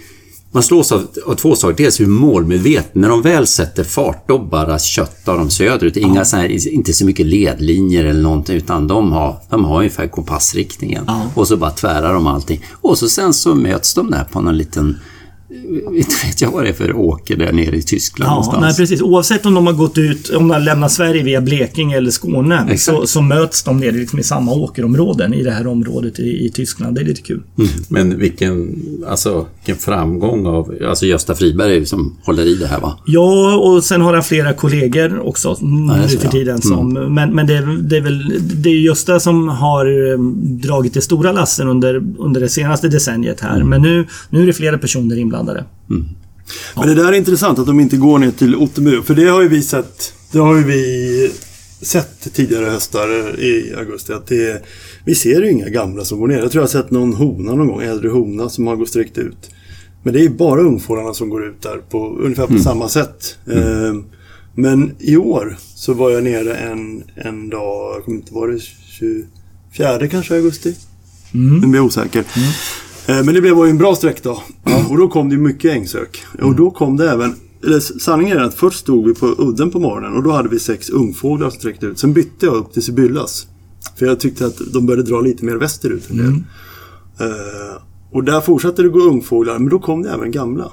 [0.52, 1.76] man slås av, av två saker.
[1.84, 5.96] Dels hur målmedvetna, när de väl sätter fart, då bara köttar de söderut.
[5.96, 10.08] Inga så här, inte så mycket ledlinjer eller någonting, utan de har, de har ungefär
[10.08, 11.04] kompassriktningen.
[11.34, 12.64] Och så bara tvärar de allting.
[12.72, 14.98] Och så sen så möts de där på någon liten,
[15.94, 18.60] inte vet jag vad det är för åker där nere i Tyskland Ja, någonstans.
[18.62, 19.02] nej precis.
[19.02, 22.76] Oavsett om de har gått ut, om de har lämnat Sverige via Blekinge eller Skåne
[22.78, 26.50] så, så möts de nere liksom i samma åkerområden i det här området i, i
[26.50, 26.94] Tyskland.
[26.94, 27.42] Det är lite kul.
[27.88, 28.76] Men vilken,
[29.08, 30.74] alltså, vilken framgång av...
[30.88, 32.98] Alltså Gösta Friberg som håller i det här va?
[33.06, 36.30] Ja, och sen har han flera kollegor också mm, är nu för ja.
[36.30, 36.62] tiden.
[36.62, 40.94] Som, Men, men det, är- det är väl det är Gösta som har eh, dragit
[40.94, 43.62] det stora lassen under, under det senaste decenniet här.
[43.64, 45.45] Men nu, nu är det flera personer inblandade.
[46.76, 49.02] Men det där är intressant att de inte går ner till Ottenby.
[49.02, 50.12] För det har ju vi sett.
[50.32, 51.30] Det har ju vi
[51.80, 54.12] sett tidigare höstar i augusti.
[54.12, 54.62] Att det,
[55.04, 56.38] vi ser ju inga gamla som går ner.
[56.38, 57.82] Jag tror jag har sett någon hona någon gång.
[57.82, 59.50] Äldre hona som har gått sträckt ut.
[60.02, 63.38] Men det är bara ungfårarna som går ut där på ungefär på samma sätt.
[63.52, 64.04] Ehm,
[64.54, 68.60] Men i år så var jag nere en, en dag, jag kommer inte var det
[68.60, 70.74] 24 kanske augusti?
[71.60, 72.18] Nu blir jag osäker.
[72.20, 72.24] Eh,
[73.06, 74.38] Men det blev ju en bra sträckdag.
[74.90, 76.24] Och då kom det mycket ängsök.
[76.42, 77.34] Och då kom det även...
[77.64, 80.58] Eller sanningen är att först stod vi på udden på morgonen och då hade vi
[80.58, 81.98] sex ungfåglar som sträckte ut.
[81.98, 83.46] Sen bytte jag upp till Sibyllas.
[83.98, 86.08] För jag tyckte att de började dra lite mer västerut.
[86.08, 86.26] Del.
[87.20, 90.64] Eh, och där fortsatte det gå ungfåglar, men då kom det även gamla.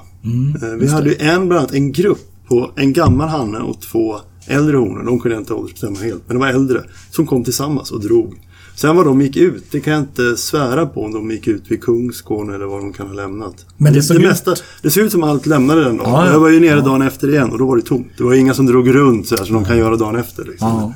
[0.62, 4.16] Eh, vi hade ju en, bland annat en grupp på en gammal hanne och två
[4.46, 5.04] äldre honor.
[5.04, 6.82] De kunde jag inte åldersbestämma helt, men de var äldre.
[7.10, 8.40] Som kom tillsammans och drog.
[8.76, 11.62] Sen vad de gick ut, det kan jag inte svära på om de gick ut
[11.68, 13.54] vid Kungsgården eller vad de kan ha lämnat.
[13.76, 16.10] Men det såg ut- mesta, det ser ut som allt lämnade den dagen.
[16.12, 16.32] Ja, ja.
[16.32, 18.06] Jag var ju nere dagen efter igen och då var det tomt.
[18.16, 20.44] Det var inga som drog runt så här, som de kan göra dagen efter.
[20.44, 20.94] Liksom.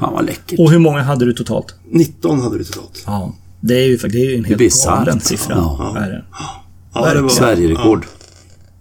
[0.00, 0.58] Fan vad läckert.
[0.58, 1.74] Och hur många hade du totalt?
[1.90, 3.02] 19 hade vi totalt.
[3.06, 3.34] Ja.
[3.60, 5.54] Det är ju, det är ju en helt galen siffra.
[5.56, 5.96] Ja.
[5.98, 6.24] Är det.
[6.94, 8.06] Ja, det var, Sverigerekord.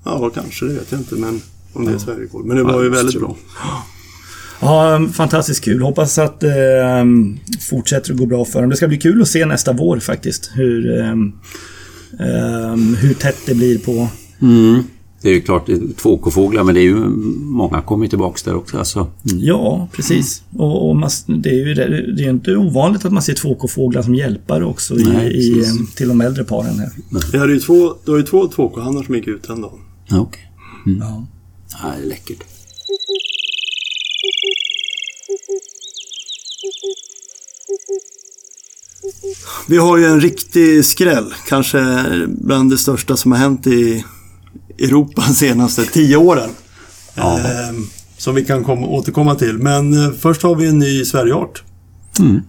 [0.04, 0.66] Ja, ja, kanske.
[0.66, 1.16] Det vet jag inte.
[1.16, 1.42] Men
[1.74, 2.46] om det är Sverigerekord.
[2.46, 3.36] Men det var ju väldigt det bra.
[4.64, 5.82] Ja, fantastiskt kul.
[5.82, 6.50] Hoppas att eh,
[7.70, 8.70] fortsätter att gå bra för dem.
[8.70, 10.52] Det ska bli kul att se nästa vår faktiskt.
[10.54, 14.08] Hur, eh, eh, hur tätt det blir på...
[14.42, 14.84] Mm.
[15.22, 16.96] Det är ju klart, det tvåkofåglar, men det är ju
[17.40, 18.78] många kommer tillbaks där också.
[18.78, 19.00] Alltså.
[19.00, 19.44] Mm.
[19.44, 20.44] Ja, precis.
[20.58, 24.02] Och, och man, det är ju det är ju inte ovanligt att man ser tvåkofåglar
[24.02, 26.80] som hjälpare också i, Nej, i, eh, till de äldre paren.
[26.80, 26.90] Här.
[27.32, 29.80] Vi hade ju två, det var ju två tvåkohannar som gick ut den dagen.
[30.12, 30.52] Okej.
[30.86, 31.00] Mm.
[31.00, 31.26] Ja.
[31.84, 32.44] Ja, det är läckert.
[39.68, 41.34] Vi har ju en riktig skräll.
[41.48, 44.06] Kanske bland det största som har hänt i
[44.80, 46.50] Europa de senaste tio åren.
[47.16, 47.40] Ja.
[47.40, 49.58] Ehm, som vi kan komma, återkomma till.
[49.58, 51.64] Men eh, först har vi en ny Sverigeart.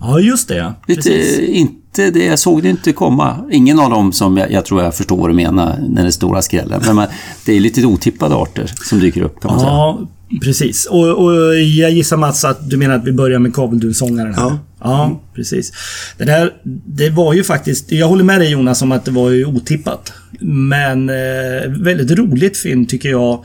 [0.01, 0.75] Ja, just det.
[0.87, 3.49] Lite, inte det, jag såg det inte komma.
[3.51, 6.11] Ingen av dem som jag, jag tror jag förstår vad du menar när det är
[6.11, 6.83] stora skrällen.
[6.87, 7.07] Men man,
[7.47, 9.73] det är lite otippade arter som dyker upp kan man säga.
[9.73, 10.09] Ja,
[10.43, 10.87] precis.
[10.87, 14.43] Och, och jag gissar Mats att du menar att vi börjar med kabelduvsångaren här?
[14.43, 14.59] Ja.
[14.81, 15.73] Ja, precis.
[16.19, 16.53] Det där,
[16.87, 17.93] det var ju faktiskt...
[17.93, 20.13] Jag håller med dig Jonas om att det var ju otippat.
[20.41, 23.45] Men eh, väldigt roligt fynd tycker jag.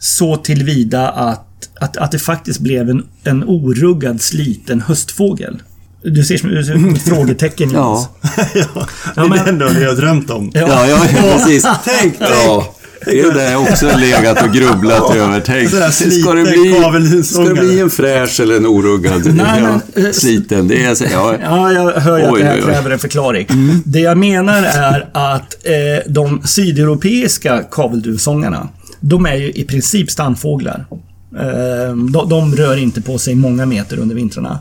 [0.00, 1.47] Så tillvida att,
[1.80, 5.62] att, att det faktiskt blev en, en oruggad sliten höstfågel.
[6.02, 8.08] Du ser som ett frågetecken Jonas.
[8.36, 8.44] Ja,
[9.16, 10.50] ja, det är den då vi har drömt om.
[10.54, 10.60] Ja.
[10.60, 11.62] ja, ja, precis.
[11.84, 12.30] Tänk, tänk.
[12.30, 15.40] Ja, det är det jag också legat och grubblat över.
[15.40, 19.34] Tänk, ska det, bli, ska det bli en fräsch eller en oruggad?
[19.34, 22.44] Nej, ja, men, eh, sliten, det är så, ja, Ja, jag hör ju att det
[22.44, 23.46] här kräver en förklaring.
[23.84, 28.68] Det jag menar är att eh, de sydeuropeiska kabelduvsångarna,
[29.00, 30.86] de är ju i princip stannfåglar.
[31.36, 34.58] Ehm, de, de rör inte på sig många meter under vintrarna.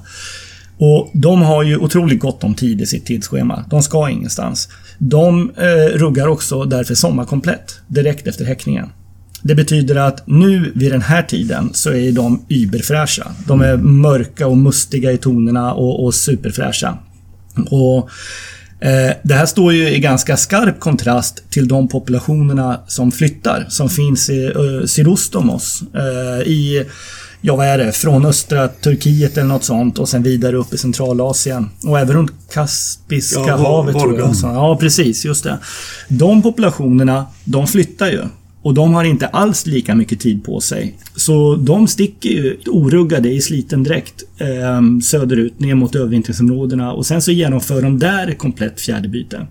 [0.78, 3.66] Och de har ju otroligt gott om tid i sitt tidsschema.
[3.70, 4.70] De ska ingenstans.
[4.98, 8.90] De eh, ruggar också därför sommarkomplett direkt efter häckningen.
[9.42, 13.28] Det betyder att nu vid den här tiden så är de überfräscha.
[13.48, 16.98] De är mörka och mustiga i tonerna och, och superfräscha.
[17.72, 18.10] Och
[19.24, 24.30] det här står ju i ganska skarp kontrast till de populationerna som flyttar, som finns
[24.30, 25.84] i eh, sydost om oss.
[25.94, 26.86] Eh, I
[27.42, 30.78] ja vad är det, från östra Turkiet eller något sånt och sen vidare upp i
[30.78, 31.70] Centralasien.
[31.84, 34.36] Och även runt Kaspiska Ja, havet tror jag.
[34.44, 35.26] Ja, precis.
[35.26, 35.58] Just det.
[36.08, 38.22] De populationerna, de flyttar ju.
[38.62, 40.98] Och de har inte alls lika mycket tid på sig.
[41.16, 47.22] Så de sticker ju oruggade i sliten dräkt eh, söderut ner mot övervintringsområdena och sen
[47.22, 49.48] så genomför de där ett komplett fjärdebyte.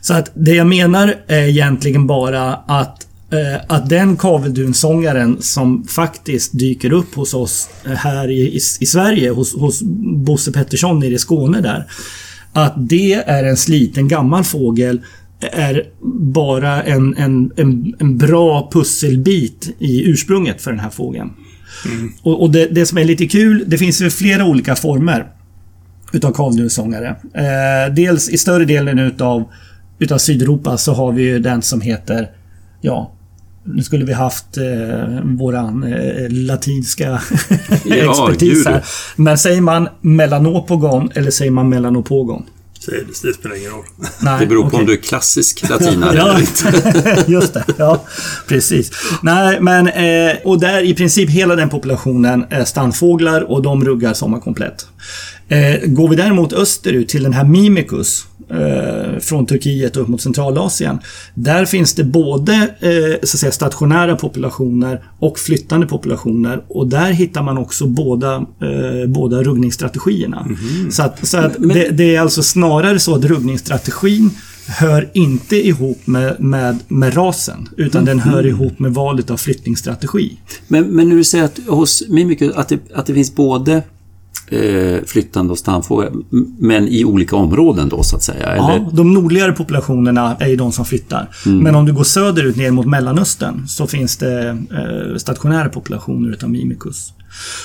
[0.00, 6.58] Så att det jag menar är egentligen bara att eh, att den kaveldunsångaren som faktiskt
[6.58, 9.82] dyker upp hos oss eh, här i, i, i Sverige, hos, hos
[10.24, 11.86] Bosse Pettersson nere i Skåne där.
[12.52, 15.00] Att det är en sliten gammal fågel
[15.46, 15.84] är
[16.32, 21.30] bara en, en, en, en bra pusselbit i ursprunget för den här fågeln.
[22.22, 25.26] Och, och det, det som är lite kul, det finns ju flera olika former
[26.12, 27.08] utav kavdunsångare.
[27.34, 29.44] Eh, dels i större delen utav,
[29.98, 32.30] utav Sydeuropa så har vi ju den som heter,
[32.80, 33.12] ja,
[33.64, 37.12] nu skulle vi haft eh, våran eh, latinska
[37.84, 38.66] expertis gud.
[38.66, 38.84] här.
[39.16, 42.44] Men säger man melanopogon eller säger man melanopogon?
[42.84, 43.84] Säg det, det spelar ingen roll.
[44.20, 44.80] Nej, Det beror på okej.
[44.80, 47.24] om du är klassisk latinare Ja, eller inte.
[47.32, 47.64] just det.
[47.76, 48.04] Ja,
[48.48, 48.90] precis.
[49.22, 54.14] Nej, men eh, och där i princip hela den populationen är stannfåglar och de ruggar
[54.14, 54.86] sommarkomplett.
[55.48, 58.24] Eh, går vi däremot österut till den här Mimicus
[59.20, 60.98] från Turkiet upp mot Centralasien.
[61.34, 67.12] Där finns det både eh, så att säga, stationära populationer och flyttande populationer och där
[67.12, 70.48] hittar man också båda, eh, båda ruggningsstrategierna.
[70.90, 74.30] Så, att, så att det, det är alltså snarare så att ruggningsstrategin
[74.66, 80.38] hör inte ihop med, med, med rasen, utan den hör ihop med valet av flyttningsstrategi.
[80.68, 83.82] Men, men när du säger att hos Mimicus att det, att det finns både
[84.52, 88.46] eh, flyttande och stamfåglar, m- men i olika områden då så att säga?
[88.46, 88.72] Eller?
[88.78, 91.28] Ja, de nordligare populationerna är ju de som flyttar.
[91.44, 96.50] Men om du går söderut ner mot Mellanöstern så finns det eh, stationära populationer utav
[96.50, 97.12] Mimicus.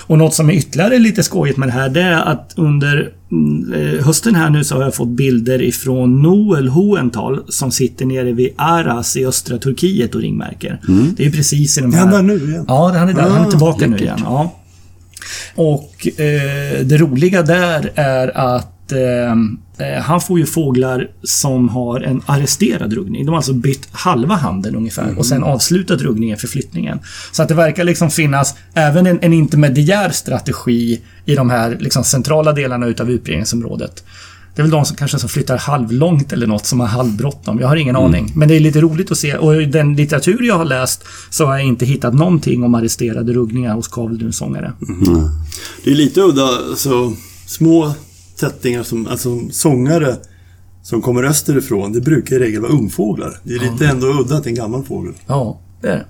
[0.08, 3.74] Och något som är ytterligare lite skojigt med det här det är att under mm,
[3.74, 8.32] eh, hösten här nu så har jag fått bilder ifrån Noel Hoenthal som sitter nere
[8.32, 10.82] vid Aras i östra Turkiet och ringmärker.
[11.18, 12.16] Det är ju precis i de Är han här...
[12.16, 12.66] där nu igen?
[12.68, 13.22] Ja, han är där.
[13.22, 14.02] Han är Ah, tillbaka nu läckert.
[14.06, 14.20] igen.
[14.24, 14.54] Ja.
[15.56, 19.32] Och eh, det roliga där är att eh,
[19.88, 23.26] eh, han får ju fåglar som har en arresterad ruggning.
[23.26, 27.00] De har alltså bytt halva handen ungefär och sen avslutat ruggningen för flyttningen.
[27.32, 32.04] Så att det verkar liksom finnas även en, en intermediär strategi i de här liksom
[32.04, 34.04] centrala delarna utav utbredningsområdet.
[34.58, 37.60] Det är väl de som kanske som flyttar halvlångt eller något som har halvbråttom.
[37.60, 38.32] Jag har ingen aning.
[38.36, 39.38] Men det är lite roligt att se.
[39.38, 43.34] Och i den litteratur jag har läst så har jag inte hittat någonting om arresterade
[43.34, 44.74] ruggningar hos kaveldunsångare.
[45.84, 47.14] Det är lite udda, alltså
[47.48, 47.94] små
[48.40, 50.16] tättingar som, alltså sångare
[50.84, 53.40] som kommer österifrån, det brukar i regel vara ungfåglar.
[53.44, 55.14] Det är lite ändå udda att det är en gammal fågel.
[55.28, 56.06] Ja, det är det.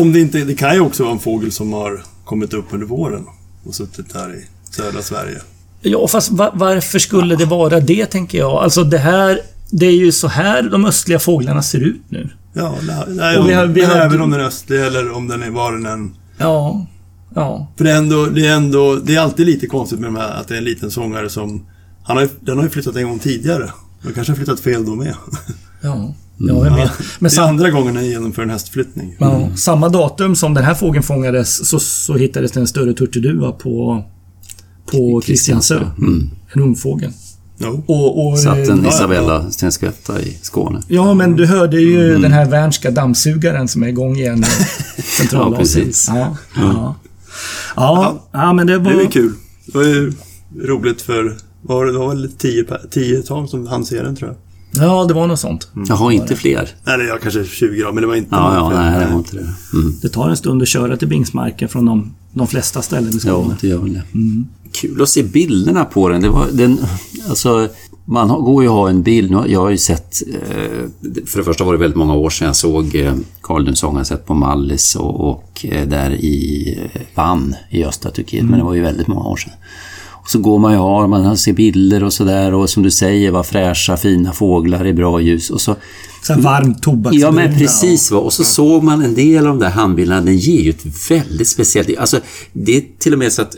[0.00, 2.86] Om det inte, det kan ju också vara en fågel som har kommit upp under
[2.86, 3.24] våren
[3.64, 5.38] och suttit här i södra Sverige.
[5.82, 8.50] Ja, fast va- varför skulle det vara det, tänker jag?
[8.52, 9.40] Alltså det här...
[9.70, 12.28] Det är ju så här de östliga fåglarna ser ut nu.
[12.52, 12.74] Ja,
[13.08, 15.50] nej, Och vi har- vi har- även om den är östlig eller om den är
[15.50, 16.14] var den än...
[16.38, 16.86] Ja.
[17.34, 17.68] Ja.
[17.76, 20.40] För det är ändå, det är ändå, det är alltid lite konstigt med de här,
[20.40, 21.66] att det är en liten sångare som...
[22.04, 23.70] Han har den har ju flyttat en gång tidigare.
[24.02, 25.14] Den kanske har flyttat fel då med.
[25.82, 26.14] Ja.
[26.38, 26.90] Ja, jag vet.
[27.18, 29.16] Men det är andra gången den genomför en hästflyttning.
[29.18, 33.52] ja, samma datum som den här fågeln fångades så, så hittades det en större turturduva
[33.52, 34.04] på,
[34.90, 35.80] på Kristiansö.
[36.52, 37.12] En ungfågel.
[37.58, 37.84] Jo.
[37.86, 40.82] Och, och, Satt en eh, Isabella Stenskvätta i Skåne.
[40.88, 44.46] Ja, men du hörde ju den här Wernska dammsugaren som är igång igen i.
[45.32, 46.08] Ja, precis.
[46.08, 46.94] Ja, ja.
[47.76, 48.90] Ja, ja, men det Det var...
[48.90, 49.32] är ju kul.
[49.66, 50.12] Det var ju
[50.64, 51.36] roligt för...
[51.62, 54.36] Var det, det var väl tio, tiotal som hann se den tror jag.
[54.84, 55.68] Ja, det var något sånt.
[55.88, 56.68] Jaha, inte fler?
[56.86, 59.36] Eller ja, kanske 20 då, men det var inte Ja, ja, nej, det var inte
[59.36, 59.48] det.
[59.72, 59.94] Mm.
[60.02, 63.20] Det tar en stund att köra till Bingsmarken från de, de flesta ställen i Ja,
[63.20, 63.56] Skåne.
[63.60, 64.02] det gör väl det.
[64.72, 66.22] Kul att se bilderna på den.
[66.22, 66.78] Det var, den
[67.28, 67.68] alltså,
[68.04, 69.32] man har- går ju att ha en bild.
[69.32, 70.22] Har- Jag har ju sett...
[70.28, 70.88] Eh,
[71.26, 73.14] för det första var det väldigt många år sedan jag såg eh.
[73.48, 73.48] Jag
[73.92, 78.44] har sett på Mallis och, och eh, där i eh, Van i östra Turkiet.
[78.44, 79.52] Men det var ju väldigt många år sedan.
[80.10, 83.30] Och så går man ju och man ser bilder och sådär och som du säger,
[83.30, 85.50] var fräscha, fina fåglar i bra ljus.
[85.50, 85.76] Och så
[86.22, 87.26] Så här varmt tobaksbruna.
[87.26, 88.10] Ja, men precis.
[88.10, 88.18] Va?
[88.18, 90.20] Och så såg man en del av de där handbilderna.
[90.20, 91.98] Den ger ju ett väldigt speciellt...
[91.98, 92.20] Alltså,
[92.52, 93.56] det är till och med så att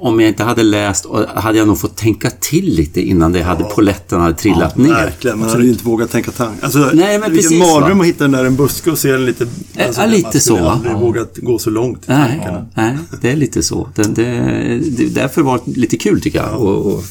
[0.00, 3.42] om jag inte hade läst, och hade jag nog fått tänka till lite innan det
[3.42, 4.90] hade poletten hade trillat Ja, ner.
[4.92, 6.64] verkligen, man hade ju inte vågat tänka tanken.
[6.64, 9.24] Alltså, Nej, men vilken precis, mardröm att hitta den där en buske och se den
[9.26, 9.46] lite...
[9.72, 10.70] Ja, Alltså, lite man skulle så, va?
[10.70, 10.98] aldrig Ja.
[10.98, 11.98] vågat gå så långt.
[11.98, 12.66] i Nej, tankarna.
[12.74, 13.88] nej, det är lite så.
[13.94, 14.24] Det, det,
[14.96, 16.60] det, därför var det lite kul tycker jag.
[16.60, 17.04] Och, och,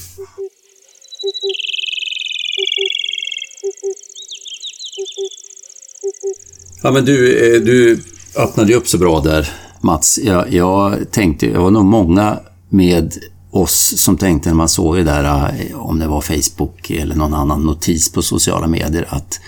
[6.85, 8.03] ja, men du, eh, du
[8.35, 9.49] öppnade ju upp så bra där,
[9.81, 10.19] Mats.
[10.23, 13.13] Jag, jag tänkte, det var nog många med
[13.51, 17.33] oss som tänkte när man såg det där, eh, om det var Facebook eller någon
[17.33, 19.39] annan notis på sociala medier, att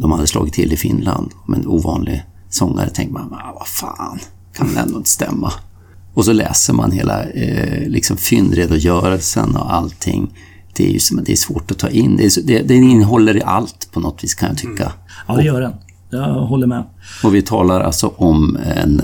[0.00, 2.90] de hade slagit till i Finland om en ovanlig sångare.
[2.90, 4.18] tänkte man, ah, vad fan,
[4.54, 5.52] kan det ändå inte stämma?
[6.14, 10.38] Och så läser man hela eh, liksom fyndredogörelsen och allting.
[10.76, 12.16] Det är ju det är svårt att ta in.
[12.16, 14.84] Det, är det, den innehåller allt på något vis kan jag tycka.
[14.84, 14.96] Mm.
[15.28, 15.72] Ja, det gör den.
[16.10, 16.84] Jag håller med.
[17.22, 19.02] Och vi talar alltså om en,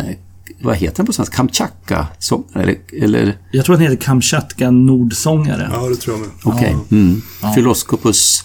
[0.63, 1.37] vad heter den på svenska?
[1.37, 2.75] Kamchatka-sångare?
[3.03, 5.71] Eller, eller Jag tror att den heter Kamchatka Nordsångare.
[5.73, 6.31] Ja, det tror jag med.
[6.45, 6.77] okej.
[6.91, 7.23] Mm.
[7.55, 8.45] Philoskopus,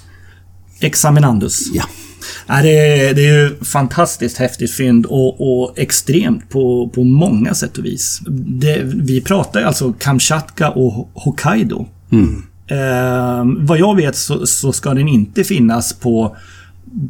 [0.80, 1.60] Examinandus.
[1.74, 1.84] ja.
[2.48, 2.70] Ja, det,
[3.10, 7.86] är, det är ju fantastiskt häftigt fynd och, och extremt på, på många sätt och
[7.86, 8.22] vis.
[8.30, 11.86] Det, vi pratar ju alltså Kamchatka och Hokkaido.
[12.68, 16.36] Eh, vad jag vet så, så ska den inte finnas på,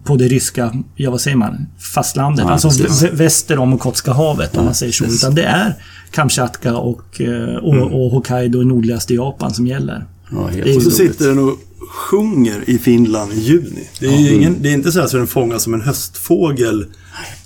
[0.04, 2.46] på det ryska, ja vad säger man, fastlandet.
[2.48, 5.04] Ja, alltså väster om Okhotska havet om man säger så.
[5.04, 5.24] precis.
[5.24, 5.74] Utan det är
[6.12, 10.06] Kamchatka och, eh, och, och Hokkaido i nordligaste Japan som gäller.
[10.32, 11.58] ja helt Det är Och så sitter den och
[11.90, 13.90] sjunger i Finland i juni.
[14.00, 16.86] Det är, ingen, det är inte så så den fångas som en höstfågel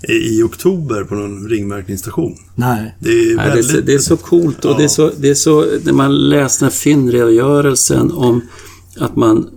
[0.10, 2.36] i, i oktober på någon ringmärkningsstation.
[2.56, 2.96] Nej.
[3.00, 3.72] Det är Nej, det, är väldigt...
[3.72, 4.78] så, det är så coolt och Ja.
[4.78, 8.42] det, är så, det är så, när man läser den här fyndredogörelsen om
[8.98, 9.50] att man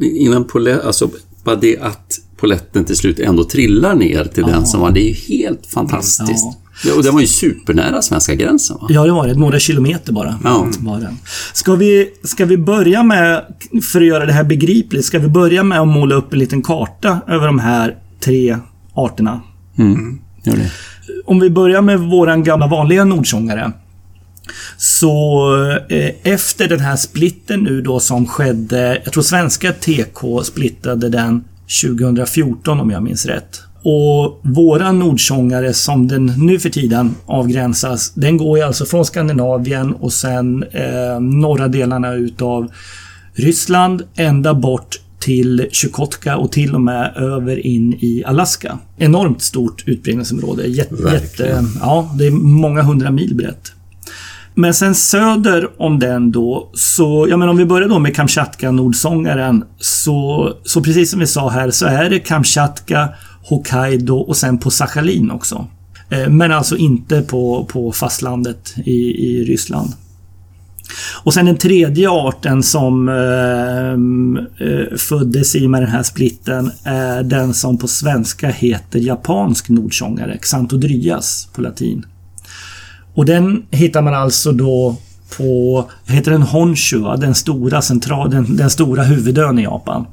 [0.00, 1.10] innan polett, alltså
[1.44, 5.08] bara det att poletten till slut ändå trillar ner till den som var, det är
[5.08, 6.44] ju helt fantastiskt.
[6.84, 6.94] Ja.
[6.96, 8.86] Och den var ju supernära svenska gränsen va?
[8.90, 9.34] Ja, det var det.
[9.34, 10.38] Några kilometer bara.
[10.44, 10.66] Ja.
[10.78, 11.18] Var den.
[11.52, 13.44] Ska, vi, ska vi börja med,
[13.92, 16.62] för att göra det här begripligt, ska vi börja med att måla upp en liten
[16.62, 18.56] karta över de här tre
[18.94, 19.40] arterna?
[19.78, 20.20] Mm.
[20.44, 20.70] Gör det.
[21.24, 23.72] Om vi börjar med våran gamla vanliga nordsångare.
[24.76, 25.54] Så
[25.88, 31.44] eh, efter den här splitten nu då som skedde, jag tror svenska TK splittade den
[31.82, 33.60] 2014 om jag minns rätt.
[33.84, 39.92] Och våra nordsångare som den nu för tiden avgränsas, den går ju alltså från Skandinavien
[39.92, 42.72] och sen eh, norra delarna utav
[43.34, 48.78] Ryssland ända bort till Chukotka och till och med över in i Alaska.
[48.96, 50.66] Enormt stort utbredningsområde.
[50.66, 53.72] Jätte, jätte, ja, det är många hundra mil brett.
[54.54, 58.70] Men sen söder om den då, så, ja men om vi börjar då med Kamchatka,
[58.70, 63.08] nordsångaren, så, så precis som vi sa här så är det Kamchatka,
[63.42, 65.66] Hokkaido och sen på Sachalin också.
[66.10, 69.92] Eh, men alltså inte på, på fastlandet i, i Ryssland.
[71.24, 73.92] Och sen den tredje arten som eh,
[74.68, 80.38] eh föddes i med den här splitten är den som på svenska heter japansk nordsångare,
[80.38, 82.06] Xantodryas på latin.
[83.14, 84.96] Och den hittar man alltså då
[85.36, 90.06] på, heter den Honshu, den stora central, den, den stora huvudön i Japan.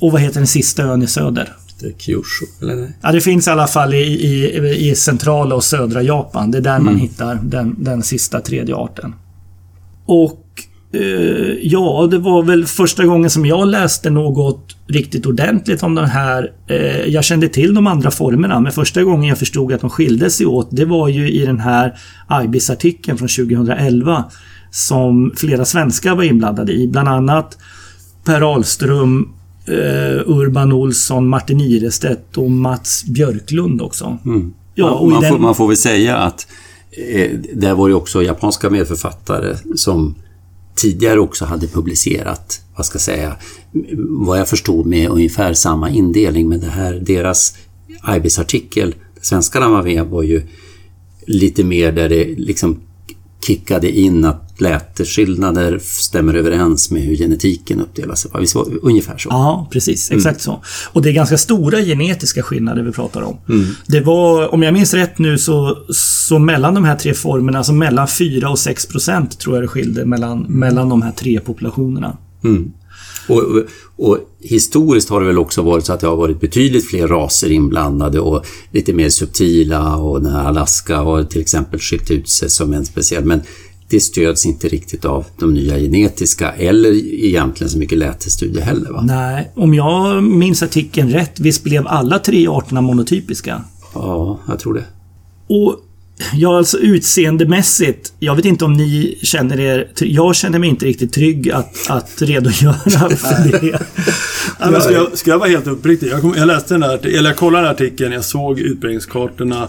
[0.00, 1.52] Och vad heter den sista ön i söder?
[1.80, 2.92] Det är Kyushu, eller nej?
[3.02, 6.50] Ja, det finns i alla fall i, i, i centrala och södra Japan.
[6.50, 9.14] Det är där man hittar den, den sista tredje arten.
[10.06, 10.45] Och
[11.62, 16.52] ja, det var väl första gången som jag läste något riktigt ordentligt om den här.
[16.66, 20.30] Eh, jag kände till de andra formerna, men första gången jag förstod att de skilde
[20.30, 21.98] sig åt, det var ju i den här
[22.44, 24.24] IBIS-artikeln från 2011
[24.70, 26.88] som flera svenskar var inblandade i.
[26.88, 27.58] Bland annat
[28.24, 29.28] Per Ahlström,
[29.66, 34.18] eh, Urban Olsson, Martin Irestedt och Mats Björklund också.
[34.74, 36.46] Ja, och i man, får, den, man får väl säga att
[37.12, 40.14] eh, där var ju också japanska medförfattare som
[40.76, 43.36] tidigare också hade publicerat, vad ska jag säga,
[44.08, 46.48] vad jag förstod med ungefär samma indelning.
[46.48, 47.56] Men det här, deras
[48.16, 50.42] IBIS-artikel, svenskarna var med, var ju
[51.26, 52.80] lite mer där det liksom
[53.46, 57.82] kickade in att läteskillnader stämmer överens med hur genetiken.
[58.40, 59.28] Visst var det ungefär så?
[59.28, 60.10] Ja, precis.
[60.10, 60.18] Mm.
[60.18, 60.62] Exakt så.
[60.92, 63.38] Och det är ganska stora genetiska skillnader vi pratar om.
[63.86, 67.72] Det var, om jag minns rätt nu, så, så mellan de här tre formerna, alltså
[67.72, 72.16] mellan 4 och 6 procent tror jag det skilde mellan, mellan de här tre populationerna.
[72.44, 72.72] Mm.
[73.28, 73.64] Och, och,
[73.96, 77.52] och historiskt har det väl också varit så att det har varit betydligt fler raser
[77.52, 82.50] inblandade och lite mer subtila och den här Alaska har till exempel skilt ut sig
[82.50, 83.24] som en speciell.
[83.24, 83.42] Men
[83.88, 86.92] det stöds inte riktigt av de nya genetiska eller
[87.24, 88.90] egentligen så mycket lätestudier heller.
[88.90, 89.02] Va?
[89.02, 93.64] Nej, om jag minns artikeln rätt, visst blev alla tre arterna monotypiska?
[93.94, 94.84] Ja, jag tror det.
[95.48, 95.82] Och
[96.34, 98.12] Ja, alltså utseendemässigt.
[98.18, 99.88] Jag vet inte om ni känner er...
[99.98, 102.74] Jag känner mig inte riktigt trygg att, att redogöra
[103.16, 103.80] för det.
[104.58, 106.08] Men ska, jag, ska jag vara helt uppriktig?
[106.10, 109.68] Jag, kom, jag läste den där, eller jag kollade den artikeln, jag såg utbredningskartorna.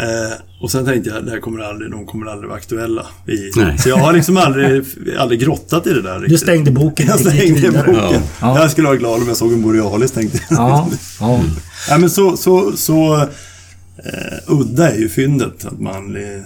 [0.00, 3.06] Eh, och sen tänkte jag, det här kommer aldrig, de kommer aldrig vara aktuella.
[3.26, 4.84] I, så jag har liksom aldrig,
[5.18, 6.30] aldrig grottat i det där riktigt.
[6.30, 7.94] Du stängde boken Jag stängde boken.
[7.94, 8.22] Ja.
[8.40, 8.60] Ja.
[8.60, 10.58] Jag skulle vara glad om jag såg en borealis, tänkte jag.
[10.58, 11.40] Ja, ja.
[11.88, 15.64] ja men så, så, så eh, udda är ju fyndet.
[15.64, 16.16] Att man...
[16.16, 16.42] Eh,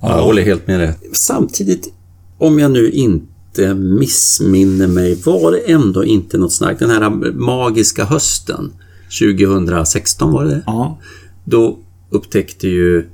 [0.00, 0.94] Ja, jag håller helt med dig.
[1.12, 1.92] Samtidigt,
[2.38, 8.04] om jag nu inte missminner mig, var det ändå inte något snack den här magiska
[8.04, 8.72] hösten
[9.20, 10.62] 2016 var det det?
[10.66, 10.98] ja.
[11.44, 11.78] Då
[12.10, 13.04] upptäckte ju,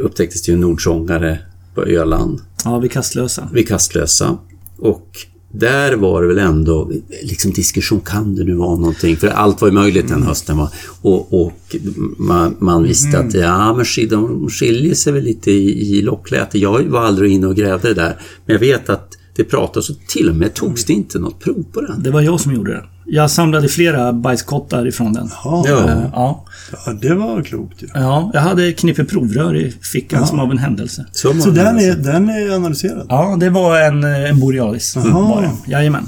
[0.00, 1.38] upptäcktes det ju nordsångare
[1.74, 3.48] på Öland Ja, vi kastlösa.
[3.52, 4.38] vid Kastlösa.
[4.78, 5.08] Och
[5.52, 6.90] där var det väl ändå
[7.22, 9.16] liksom diskussion, kan det nu vara någonting?
[9.16, 10.56] För allt var ju möjligt den hösten.
[10.56, 10.70] Va?
[11.02, 11.76] Och, och
[12.18, 16.58] man, man visste att ja, men de skiljer sig väl lite i, i lockläte.
[16.58, 18.20] Jag var aldrig inne och grävde det där.
[18.46, 21.64] Men jag vet att det pratades och till och med togs det inte något prov
[21.72, 22.02] på den.
[22.02, 22.82] Det var jag som gjorde det.
[23.06, 25.30] Jag samlade flera bajskottar ifrån den.
[25.44, 25.88] ja, Ja.
[25.88, 26.44] Eh, Ja.
[26.86, 27.86] ja, det var klokt ju.
[27.94, 31.06] ja, jag hade knippe provrör i fickan som av en händelse.
[31.12, 33.06] Så, Så den är, den är analyserad?
[33.08, 34.92] Ja, det var en, eh, en borealis.
[34.96, 35.04] Jaha.
[35.28, 35.70] Var det.
[35.70, 36.06] Jajamän.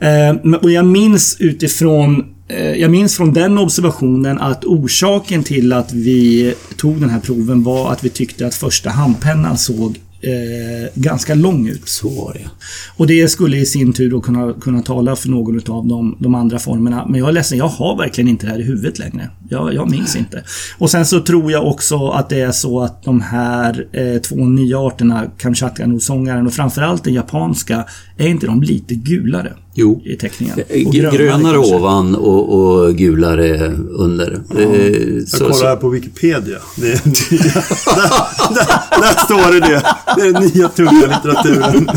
[0.00, 0.08] Eh,
[0.42, 5.92] men- och jag minns utifrån eh, jag minns från den observationen att orsaken till att
[5.92, 11.34] vi tog den här proven var att vi tyckte att första handpennan såg eh, ganska
[11.34, 11.88] lång ut.
[11.88, 12.50] så var det.
[12.96, 16.34] Och det skulle i sin tur då kunna, kunna tala för någon av de, de
[16.34, 17.06] andra formerna.
[17.08, 19.30] Men jag är ledsen, jag har verkligen inte det här i huvudet längre.
[19.48, 20.44] Jag, jag minns inte.
[20.78, 24.36] Och sen så tror jag också att det är så att de här eh, två
[24.36, 27.84] nya arterna, Kamchatka-norsångaren och framförallt den japanska,
[28.24, 30.02] är inte de lite gulare Jo.
[30.04, 30.58] i teckningen?
[30.68, 31.74] Eh, Och Grönare kanske.
[31.74, 34.42] ovan och, och gulare under.
[34.58, 36.58] Eh, Jag så- kollar så- här på Wikipedia.
[36.76, 37.52] Det är nya,
[37.96, 39.82] där, där, där står det det.
[40.16, 41.88] Det är den nya tunga litteraturen.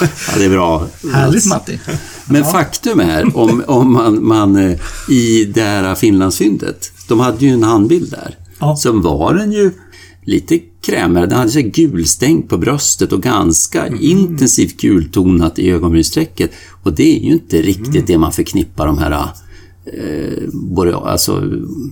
[0.00, 0.06] Ja,
[0.38, 0.86] det är bra.
[1.12, 1.80] Härligt Matti.
[2.26, 4.78] Men faktum är, om, om man, man eh,
[5.10, 8.36] i det här Finlandsfyndet, de hade ju en handbild där.
[8.58, 8.76] Ja.
[8.76, 9.70] Som var den ju
[10.28, 11.26] lite krämigare.
[11.26, 14.00] Den hade så gulstänk på bröstet och ganska Mm.
[14.02, 16.50] intensivt gultonat i ögonbrynsstrecket.
[16.82, 18.04] Och det är ju inte riktigt Mm.
[18.06, 19.28] det man förknippar de här
[19.92, 21.40] eh, boreal, alltså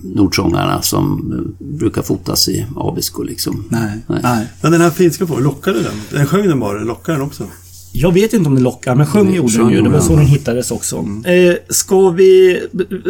[0.03, 3.63] nordsångarna som eh, brukar fotas i Abisko liksom.
[3.69, 4.19] Nej, Nej.
[4.23, 4.47] nej.
[4.61, 5.93] Men den här finska fågeln, lockade den?
[6.11, 7.43] Den sjöng den bara, lockade den också?
[7.91, 9.81] Jag vet inte om det lockar, men sjung gjorde den ju.
[9.81, 10.17] Det var så den.
[10.17, 10.95] den hittades också.
[11.25, 12.59] Eh, ska vi...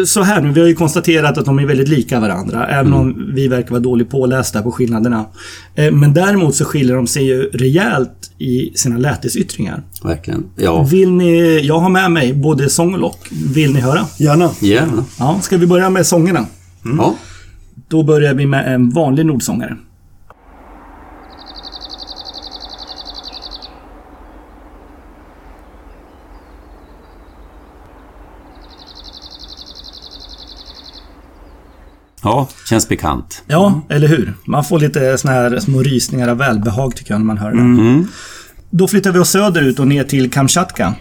[0.06, 2.68] Så här nu, vi har ju konstaterat att de är väldigt lika varandra.
[2.68, 5.26] Även om vi verkar vara dåligt pålästa på skillnaderna.
[5.76, 9.84] Eh, men däremot så skiljer de sig ju rejält i sina lätesyttringar.
[10.04, 10.44] Verkligen.
[10.56, 11.60] Ja, Vill ni...
[11.60, 13.28] Jag har med mig både sång och lock.
[13.54, 14.06] Vill ni höra?
[14.18, 14.50] Gärna.
[14.60, 15.06] gärna.
[15.20, 16.46] Ja, ska vi börja med sångerna?
[16.98, 17.16] Ja.
[17.88, 19.78] Då börjar vi med en vanlig nordsångare.
[32.28, 33.44] Ja, känns bekant.
[33.48, 34.34] Ja, eller hur?
[34.46, 38.08] Man får lite såna här små rysningar av välbehag tycker jag när man hör den.
[38.70, 40.96] Då flyttar vi oss söderut och ner till Kamchatka.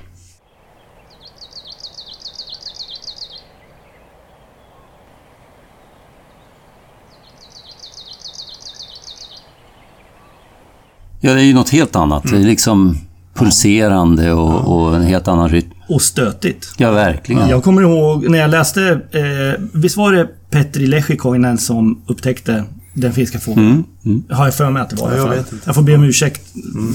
[11.20, 12.22] Ja, det är ju något helt annat.
[12.22, 12.96] Det är liksom
[13.34, 15.75] pulserande och, och en helt annan rytm.
[15.88, 16.72] Och stötigt.
[16.76, 17.48] Ja, verkligen.
[17.48, 23.12] Jag kommer ihåg när jag läste, eh, visst var det Petri Lehikoinen som upptäckte den
[23.12, 23.84] finska fågeln?
[24.30, 25.36] Har jag för mig att det var i alla jag fall.
[25.36, 25.64] vet inte.
[25.68, 26.40] Jag får be om ursäkt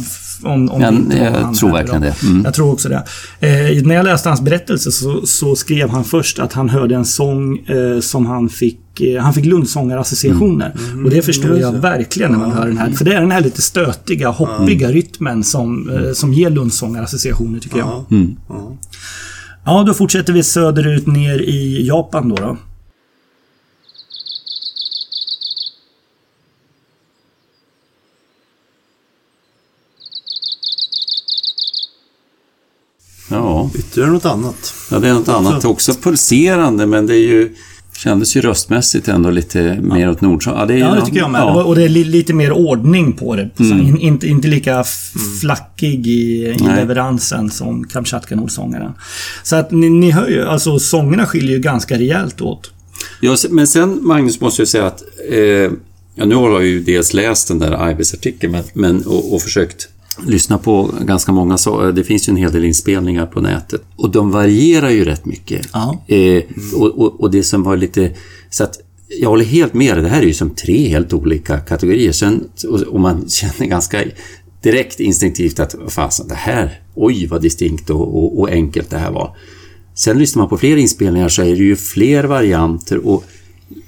[0.01, 2.23] f- om, om Ja, det jag han tror verkligen det.
[2.23, 2.43] Mm.
[2.45, 3.03] Jag tror också det.
[3.39, 7.05] Eh, när jag läste hans berättelse så, så skrev han först att han hörde en
[7.05, 10.73] sång eh, som han fick eh, han fick Lundsångarassociationer.
[11.05, 12.91] Och det förstår jag verkligen när man hör den här.
[12.91, 17.77] För det är den här lite stötiga, hoppiga rytmen som, eh, som ger Lundsångarassociationer tycker
[17.77, 17.87] jag.
[17.87, 18.05] Ja.
[18.11, 18.35] Mm.
[19.65, 22.35] Ja, då fortsätter vi söderut ner i Japan då.
[22.35, 22.57] då.
[33.73, 34.73] Ja, Ytterligare något annat.
[34.91, 35.65] ja, det är något annat.
[35.65, 37.55] Också pulserande, men det är ju...
[37.97, 40.53] Kändes ju röstmässigt ändå lite mer åt nordsång.
[40.57, 41.41] Ja, det, Ja, det tycker jag med.
[41.41, 41.63] Ja.
[41.63, 43.49] Och det är li lite mer ordning på det.
[43.57, 46.11] Så in, inte, inte lika f- flackig i,
[46.45, 48.91] i leveransen som Kamchatka Nordsångaren.
[49.43, 52.71] Så att ni, ni hör ju, alltså sångerna skiljer ju ganska rejält åt.
[53.19, 55.71] Ja, men sen Magnus måste jag säga att eh,
[56.15, 59.87] Ja, nu har jag ju dels läst den där Ibis-artikeln men, men, och, och försökt
[60.27, 63.81] lyssna på ganska många, så, det finns ju en hel del inspelningar på nätet.
[63.95, 65.67] Och de varierar ju rätt mycket.
[66.07, 66.43] Eh,
[66.75, 68.11] och, och, och det som var lite...
[68.49, 68.79] Så att
[69.19, 72.11] jag håller helt med dig, det här är ju som tre helt olika kategorier.
[72.11, 74.03] Sen, och, och man känner ganska
[74.61, 79.11] direkt instinktivt att fasen, det här, oj vad distinkt och, och, och enkelt det här
[79.11, 79.35] var.
[79.95, 83.23] Sen lyssnar man på fler inspelningar så är det ju fler varianter och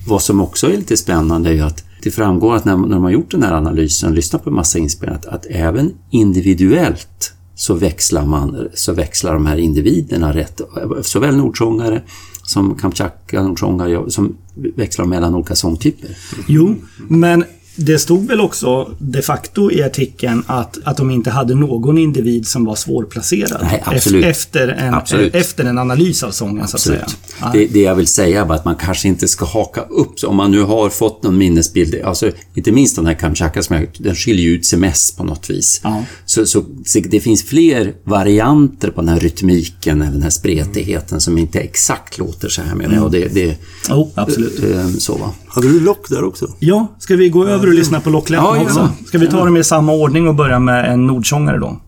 [0.08, 3.04] vad som också är lite spännande är ju att det framgår att när, när de
[3.04, 7.34] har gjort den här analysen, och lyssnat på en massa inspelningar, att, att även individuellt
[7.56, 10.62] så växlar, man, så växlar de här individerna rätt.
[11.02, 12.02] Såväl nordsångare
[12.44, 16.18] som Kamchatka-nordsångare som växlar mellan olika sångtyper.
[16.48, 16.76] Jo,
[17.08, 17.44] men
[17.76, 22.48] det stod väl också de facto i artikeln att, att de inte hade någon individ
[22.48, 23.60] som var svårplacerad.
[23.62, 24.26] Nej, absolut.
[24.26, 25.36] Efter, en, Absolut.
[25.36, 27.06] efter en analys av sången, så att säga.
[27.42, 27.50] Ja.
[27.54, 30.30] Det, det jag vill säga är att man kanske inte ska haka upp sig.
[30.30, 33.62] Om man nu har fått någon minnesbild, alltså inte minst den här Kamchatka
[33.98, 35.82] den skiljer ut sig mest på något vis.
[35.84, 36.04] Ja.
[36.34, 41.22] Så, så, så det finns fler varianter på den här rytmiken eller den här spretigheten
[41.22, 43.00] som inte exakt låter så här med det.
[43.00, 43.58] Och det, det
[43.90, 44.64] Jo, absolut.
[44.64, 45.34] eh, så va.
[45.48, 46.48] Hade du lock där också?
[46.60, 48.92] Ja, ska vi gå över och lyssna på lockläppen Ja, också?
[49.06, 51.82] Ska vi ta dem i samma ordning och börja med en nordsångare då?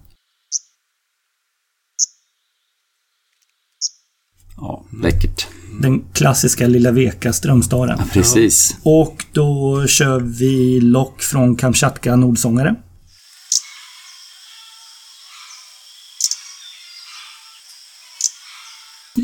[4.58, 5.48] Ja, läckert.
[5.82, 8.00] Den klassiska Lilla Veka Strömstaren.
[8.14, 8.78] Precis.
[8.84, 12.76] Och då kör vi lock från Kamchatka Nordsångare.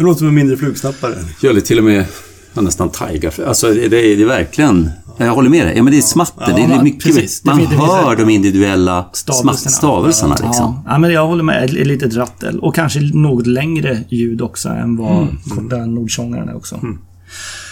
[0.02, 1.16] Det låter som en mindre flugsnappare.
[1.42, 2.06] Gör det till och med
[2.54, 3.32] ja, nästan taiga.
[3.48, 4.90] Alltså det, är, det är verkligen...
[5.18, 5.78] Jag håller med dig.
[5.78, 6.54] Ja, men det är smatter.
[6.56, 7.04] det är Ja, mycket...
[7.04, 7.44] precis.
[7.46, 10.36] Man det finns- hör de individuella stavelserna, Stavelserna.
[10.36, 10.82] stavelserna liksom.
[10.86, 11.64] Ja, ja, men jag håller med.
[11.64, 12.60] Ett litet rattel.
[12.60, 16.80] Och kanske något längre ljud också än vad korta nordsångaren är också.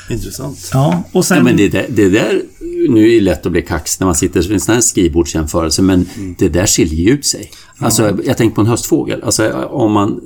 [0.10, 0.70] Intressant.
[0.74, 1.38] Ja, och sen...
[1.38, 2.42] Ja, men det, där- det där,
[2.90, 5.82] nu är det lätt att bli kaxig när man sitter i en sån här skrivbordsjämförelse,
[5.82, 6.06] men
[6.38, 7.52] det där skiljer ju ut sig.
[7.78, 9.24] Alltså, jag tänker på en höstfågel.
[9.24, 10.20] Alltså, om man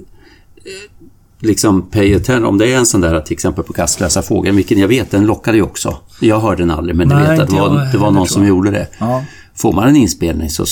[1.44, 4.80] liksom pay attention, om det är en sån där till exempel på kastlösa fågeln, vilken
[4.80, 5.98] jag vet, den lockade ju också.
[6.20, 8.48] Jag hörde den aldrig, men jag Nej, vet att det var, det var någon som
[8.48, 8.88] gjorde det.
[8.98, 9.24] Ja,
[9.56, 10.66] Får man en inspelning så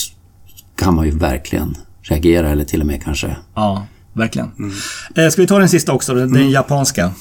[0.76, 3.36] kan man ju verkligen reagera eller till och med kanske...
[3.56, 4.52] ja verkligen.
[5.16, 6.14] Eh, ska vi ta den sista också?
[6.14, 7.12] Den, den japanska.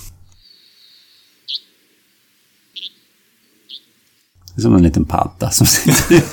[4.61, 6.23] Det är som en liten padda som sitter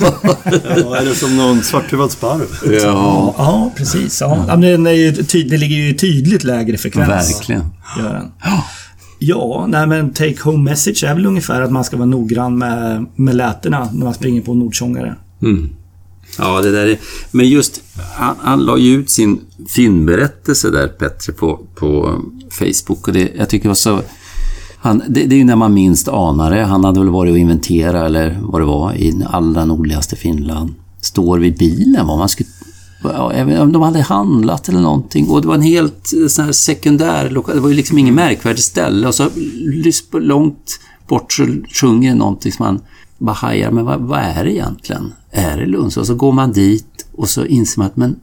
[0.80, 2.46] Ja, är det som någon svarthuvad sparv?
[2.64, 4.20] Ja, Ja, precis.
[4.20, 4.44] Ja.
[4.48, 7.08] Ja, men den är ju ty- det ligger ju tydligt lägre frekvens.
[7.08, 7.64] verkligen.
[7.98, 8.30] Gör den.
[9.18, 13.06] Ja, nej men take home message är väl ungefär att man ska vara noggrann med,
[13.16, 15.14] med lätena när man springer på nordsångare.
[15.42, 15.70] Mm.
[16.38, 16.96] Ja, det där är...
[17.30, 17.80] Men just,
[18.14, 22.20] han, han la ju ut sin filmberättelse där, Petter, på, på
[22.50, 23.08] Facebook.
[23.08, 24.00] Och det, jag tycker det var så...
[24.80, 26.64] Han, det, det är ju när man minst anar det.
[26.64, 30.74] Han hade väl varit och inventera, eller vad det var, i allra nordligaste Finland.
[31.00, 32.48] Står vid bilen, vad man skulle...
[33.02, 35.28] Ja, om de hade handlat eller någonting.
[35.28, 37.54] Och det var en helt eh, sån här sekundär lokal.
[37.54, 39.08] Det var ju liksom ingen märkvärdigt ställe.
[39.08, 39.28] Och så
[40.12, 41.46] långt bort så
[41.80, 42.80] sjunger någonting som man
[43.18, 43.70] bara hajar.
[43.70, 45.12] Men vad, vad är det egentligen?
[45.30, 45.96] Är det Lunds?
[45.96, 48.16] Och så går man dit och så inser man att men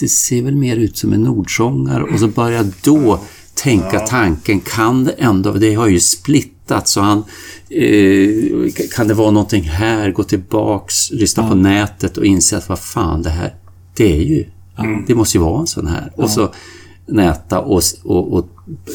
[0.00, 2.02] det ser väl mer ut som en nordsångare.
[2.02, 3.20] Och så börjar då
[3.54, 7.24] tänka tanken, kan det ändå, det har ju splittat så han,
[7.70, 12.78] eh, kan det vara någonting här, gå tillbaks, lyssna på nätet och inse att vad
[12.78, 13.54] fan det här,
[13.96, 14.44] det är ju,
[15.06, 16.12] det måste ju vara en sån här.
[16.16, 16.52] Och så
[17.06, 18.46] näta och, och, och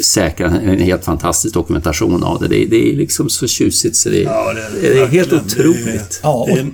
[0.05, 2.47] säkra en helt fantastisk dokumentation av det.
[2.47, 5.33] Det, är- det är liksom så tjusigt så det, Ja, det är det är helt
[5.33, 6.19] otroligt.
[6.23, 6.67] Ja, Det är- och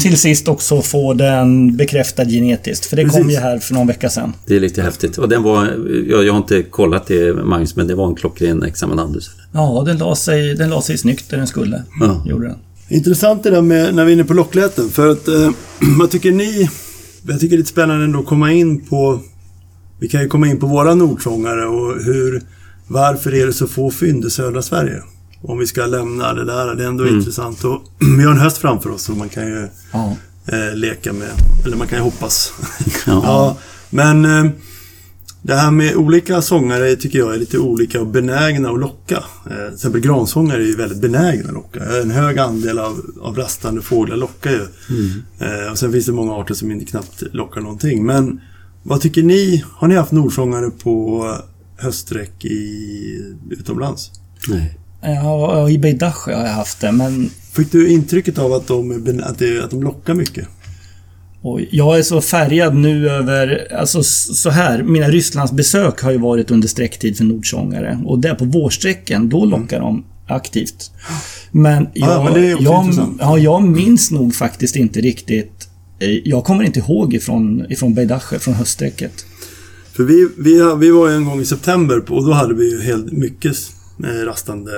[0.00, 2.86] till sist också få den bekräftad genetiskt.
[2.86, 3.32] För det kom Precis.
[3.32, 4.32] ju här för någon vecka sedan.
[4.46, 5.18] Det är lite häftigt.
[5.18, 5.64] Och den var,
[6.08, 9.30] jag, jag har inte kollat det Magnus, men det var en klockren examinandus.
[9.52, 11.82] Ja, den la sig, den la sig snyggt där den skulle.
[12.00, 12.22] Ja.
[12.26, 12.56] Gjorde den.
[12.88, 14.88] Intressant det där med när vi är inne på lockläten.
[14.88, 15.50] För att, eh,
[15.98, 16.68] vad tycker ni?
[17.26, 19.20] Jag tycker det är lite spännande ändå att komma in på...
[20.00, 22.42] Vi kan ju komma in på våra nordsångare och hur...
[22.86, 25.02] Varför är det så få fynd i södra Sverige?
[25.48, 26.74] Om vi ska lämna det där.
[26.74, 27.64] Det är ändå intressant.
[27.64, 27.82] Och,
[28.18, 30.16] vi har en höst framför oss och man kan ju Ja.
[30.46, 31.30] eh, leka med.
[31.66, 32.52] Eller man kan ju hoppas.
[33.06, 33.20] Ja.
[33.24, 33.56] ja,
[33.90, 34.50] men eh,
[35.42, 39.24] det här med olika sångare tycker jag är lite olika och benägna att locka.
[39.50, 41.84] Eh, till exempel gransångare är ju väldigt benägna att locka.
[42.02, 44.62] En hög andel av, av rastande fåglar lockar ju.
[45.38, 48.06] Eh, och sen finns det många arter som inte knappt lockar någonting.
[48.06, 48.40] Men
[48.82, 49.64] vad tycker ni?
[49.72, 51.26] Har ni haft nordsångare på
[51.76, 54.10] höststräck i, utomlands?
[54.48, 54.78] Nej.
[55.04, 59.38] Ja, i Beidache har jag haft det, men Fick du intrycket av att de, att
[59.38, 60.48] det, att de lockar mycket?
[61.42, 66.50] Oj, jag är så färgad nu över, alltså så här, mina Rysslandsbesök har ju varit
[66.50, 68.00] under sträcktid för nordsångare.
[68.04, 70.90] Och där på vårsträcken, då lockar de aktivt.
[71.52, 75.68] Men jag, Ja, men jag, ja, jag minns nog faktiskt inte riktigt.
[75.98, 79.12] eh, Jag kommer inte ihåg ifrån, ifrån Beidache, från höststräcket.
[79.92, 82.82] För vi, vi, vi var ju en gång i september och då hade vi ju
[82.82, 83.56] helt mycket
[84.02, 84.72] rastande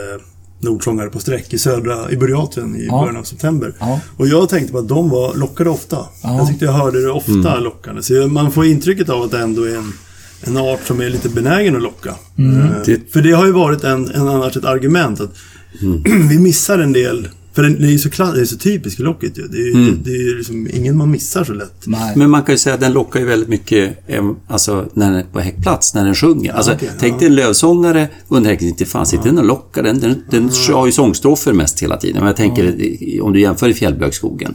[0.60, 3.00] nordsångare på sträck i södra, i Burjatien i Ja.
[3.00, 3.74] början av september.
[3.78, 4.00] Ja.
[4.16, 5.96] Och jag tänkte på att de var lockade ofta.
[6.22, 6.36] Ja.
[6.38, 7.62] Jag tyckte jag hörde det ofta Mm.
[7.64, 8.02] lockande.
[8.02, 9.92] Så man får intrycket av att det ändå är en,
[10.44, 12.14] en art som är lite benägen att locka.
[12.38, 12.60] Mm.
[12.60, 15.30] Eh, Det- För det har ju varit en, en annars ett argument att
[15.82, 16.02] Mm.
[16.28, 19.02] vi missar en del för det är ju så, kla- det är så typiskt i
[19.02, 19.42] locket ju.
[19.48, 20.00] Det är ju Mm.
[20.04, 21.82] det är ju liksom ingen man missar så lätt.
[21.86, 22.12] Nej.
[22.16, 23.98] Men man kan ju säga att den lockar ju väldigt mycket
[24.48, 26.52] alltså, när den är på häckplats, när den sjunger.
[26.52, 27.18] Alltså, okej, tänk ja.
[27.18, 29.82] dig en lövsångare under häcken, inte fan sitter den och lockar.
[29.82, 32.16] Den, den, den har ju sångstrofer mest hela tiden.
[32.18, 34.54] Men jag tänker, i- om du jämför i fjällbjörkskogen.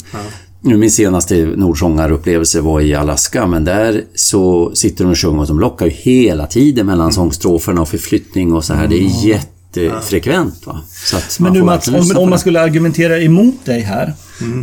[0.64, 5.48] Nu, min senaste nordsångarupplevelse var i Alaska, men där så sitter de och sjunger och
[5.48, 7.12] de lockar ju hela tiden mellan Mm.
[7.14, 8.88] sångstroferna och förflyttning och så här.
[8.88, 9.08] Det är
[9.78, 10.68] jättefrekvent.
[10.68, 10.82] Va?
[11.40, 14.14] Men nu får Mats, om, om man skulle argumentera emot dig här.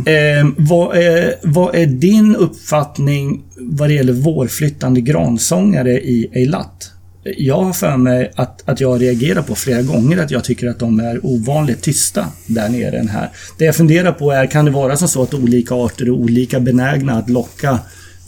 [0.05, 6.91] Eh, vad, är, vad är din uppfattning vad det gäller vårflyttande gransångare i Eilat?
[7.37, 10.79] Jag har för mig att, att jag reagerar på flera gånger att jag tycker att
[10.79, 13.29] de är ovanligt tysta där nere än här.
[13.57, 16.59] Det jag funderar på är, kan det vara som så att olika arter är olika
[16.59, 17.79] benägna att locka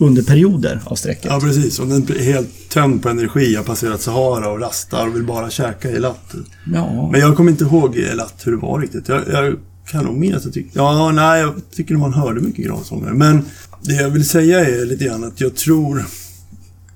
[0.01, 1.25] under perioder av sträcket?
[1.25, 1.79] Ja, precis.
[1.79, 5.49] Om den är helt tömd på energi, har passerat Sahara och rastar och vill bara
[5.49, 6.33] käka i latt.
[6.73, 7.09] Ja.
[7.11, 9.07] Men jag kommer inte ihåg i latt hur det var riktigt.
[9.07, 9.55] Jag, jag
[9.87, 10.79] kan nog minnas att tyckte...
[10.79, 13.13] Ja, nej, jag tycker man hörde mycket gransångare.
[13.13, 13.41] Men
[13.81, 16.05] det jag vill säga är lite grann att jag tror...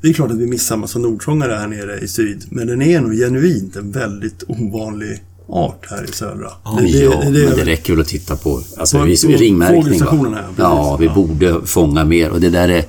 [0.02, 3.02] Det är klart att vi missar massa nordsångare här nere i syd, men den är
[3.02, 6.52] nog genuint en väldigt ovanlig art här i södra.
[6.64, 6.80] Ja,
[7.24, 10.00] men det räcker väl att titta på alltså, vi, på ringmärkning.
[10.00, 10.28] Va?
[10.34, 10.54] ja.
[10.58, 11.14] Ja, vi Ja.
[11.14, 12.86] borde fånga mer och det där är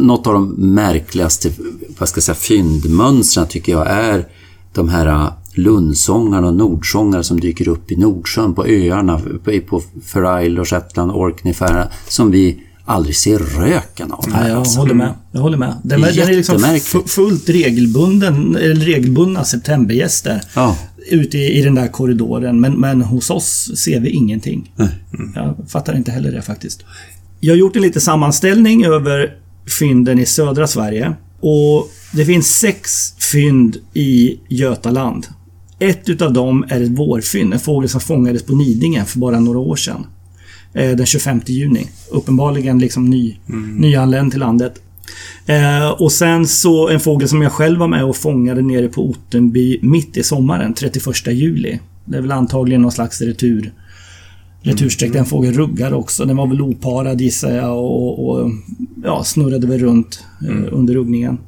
[0.00, 1.50] något av de märkligaste
[1.98, 4.28] vad ska jag säga, fyndmönstren tycker jag är
[4.72, 9.82] de här lundsångarna och nordsångare som dyker upp i Nordsjön, på öarna, på, på
[10.60, 11.54] och Shetland, Orkney,
[12.08, 14.24] som vi aldrig ser röken av.
[14.32, 14.78] Ja, jag alltså.
[14.80, 15.14] håller med.
[15.32, 15.74] Jag håller med.
[15.82, 16.14] Den, Det är
[16.52, 20.76] den är liksom fullt regelbunden, regelbundna septembergäster Ja.
[21.10, 22.60] ute i, i den där korridoren.
[22.60, 24.72] Men, men hos oss ser vi ingenting.
[25.34, 26.84] Jag fattar inte heller det faktiskt.
[27.40, 29.30] Jag har gjort en liten sammanställning över
[29.78, 31.12] fynden i södra Sverige.
[31.40, 32.90] Och det finns sex
[33.32, 35.26] fynd i Götaland.
[35.78, 39.58] Ett utav dem är ett vårfynd, en fågel som fångades på Nidingen för bara några
[39.58, 40.06] år sedan.
[40.78, 41.86] Eh, Den 25 juni.
[42.10, 43.36] Uppenbarligen liksom ny,
[43.78, 44.82] nyanländ till landet.
[45.46, 49.10] Eh, och sen så en fågel som jag själv var med och fångade nere på
[49.10, 51.78] Ottenby mitt i sommaren, 31 juli.
[52.04, 53.72] Det är väl antagligen någon slags retur
[54.62, 55.12] retursträck.
[55.12, 56.24] Den fågeln ruggade också.
[56.24, 58.50] Den var väl oparad gissar jag och, och
[59.04, 61.38] ja, snurrade väl runt eh, under ruggningen.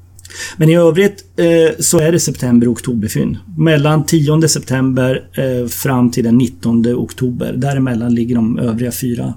[0.56, 3.38] Men i övrigt eh, så är det september och oktoberfynd.
[3.58, 7.52] Mellan 10 september eh, fram till den 19 oktober.
[7.56, 9.34] Däremellan ligger de övriga fyra,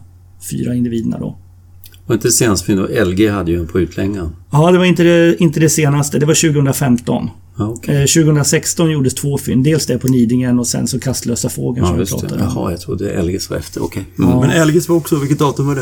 [0.51, 1.37] fyra individerna då.
[2.05, 4.35] Och inte senast fynd, LG hade ju en på utlängan.
[4.51, 6.19] Ja, det var inte det, inte det senaste.
[6.19, 7.29] Det var 2015.
[7.57, 7.95] Okej.
[7.95, 9.63] Eh, 2016 gjordes två fynd.
[9.63, 12.51] Dels det på Nidingen och sen så kastlösa fågeln Ja, som vi pratade om.
[12.55, 13.83] Jaha, jag trodde LGs var efter.
[13.83, 14.05] Okej.
[14.17, 14.29] Mm.
[14.29, 14.41] Ja.
[14.41, 15.81] Men Elgis var också, vilket datum var det?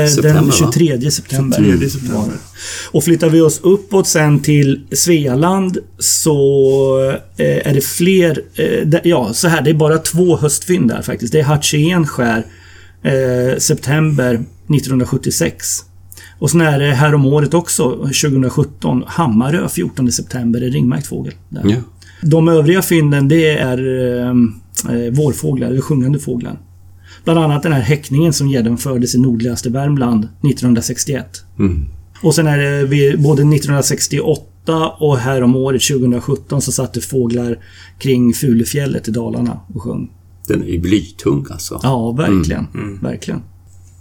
[0.00, 0.52] Eh, September, den va?
[0.52, 1.56] 23 september.
[1.56, 2.22] 23 september.
[2.26, 2.38] det.
[2.90, 8.42] Och flyttar vi oss uppåt sen till Svealand så eh, är det fler...
[8.54, 9.62] Eh, ja, så här.
[9.62, 11.32] Det är bara två höstfynd där faktiskt.
[11.32, 12.46] Det är Hatchén-skär
[13.02, 15.84] eh, september 1976.
[16.38, 21.34] Och sen är det här om året också, 2017, Hammarö 14 september, är ringmärkt fågel.
[21.48, 21.76] Ja.
[22.22, 24.28] De övriga fynden det är eh,
[24.94, 26.58] eh, vårfåglar, eller sjungande fåglar.
[27.24, 31.26] Bland annat den här häckningen som genomfördes i nordligaste Värmland 1961.
[31.58, 31.86] Mm.
[32.22, 37.00] Och sen är det vid, både 1968 och här om året 2017 så satt det
[37.00, 37.58] fåglar
[37.98, 40.10] kring Fulufjället i Dalarna och sjöng.
[40.48, 41.80] Den är ju blytung alltså.
[41.82, 42.66] Ja, verkligen.
[43.02, 43.42] Verkligen.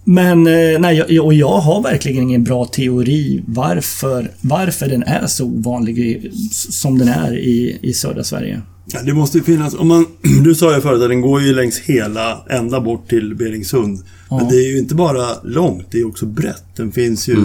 [0.10, 5.45] Men eh, nej, och jag har verkligen ingen bra teori varför, varför den är så
[5.45, 8.62] ovanlig som den är i, i södra Sverige.
[8.93, 10.05] Ja, det måste ju finnas, om man,
[10.43, 13.99] du sa ju förut att den går ju längs hela, ända bort till Beringsund.
[14.30, 14.47] Men Ja.
[14.49, 16.64] det är ju inte bara långt, det är också brett.
[16.76, 17.38] Den finns ju...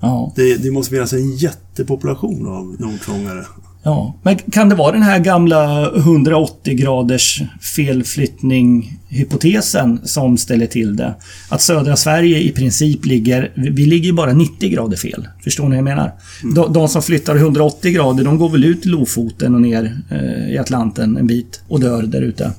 [0.00, 0.32] Ja.
[0.36, 3.44] Det, det måste finnas en jättepopulation av nordsångare.
[3.82, 11.14] Ja, men kan det vara den här gamla 180 graders felflyttning-hypotesen som ställer till det?
[11.48, 13.52] Att södra Sverige i princip ligger...
[13.56, 15.28] Vi ligger ju bara 90 grader fel.
[15.44, 16.12] Förstår ni vad jag menar?
[16.54, 20.50] De, de som flyttar 180 grader, de går väl ut till Lofoten och ner eh,
[20.54, 22.52] i Atlanten en bit och dör där ute.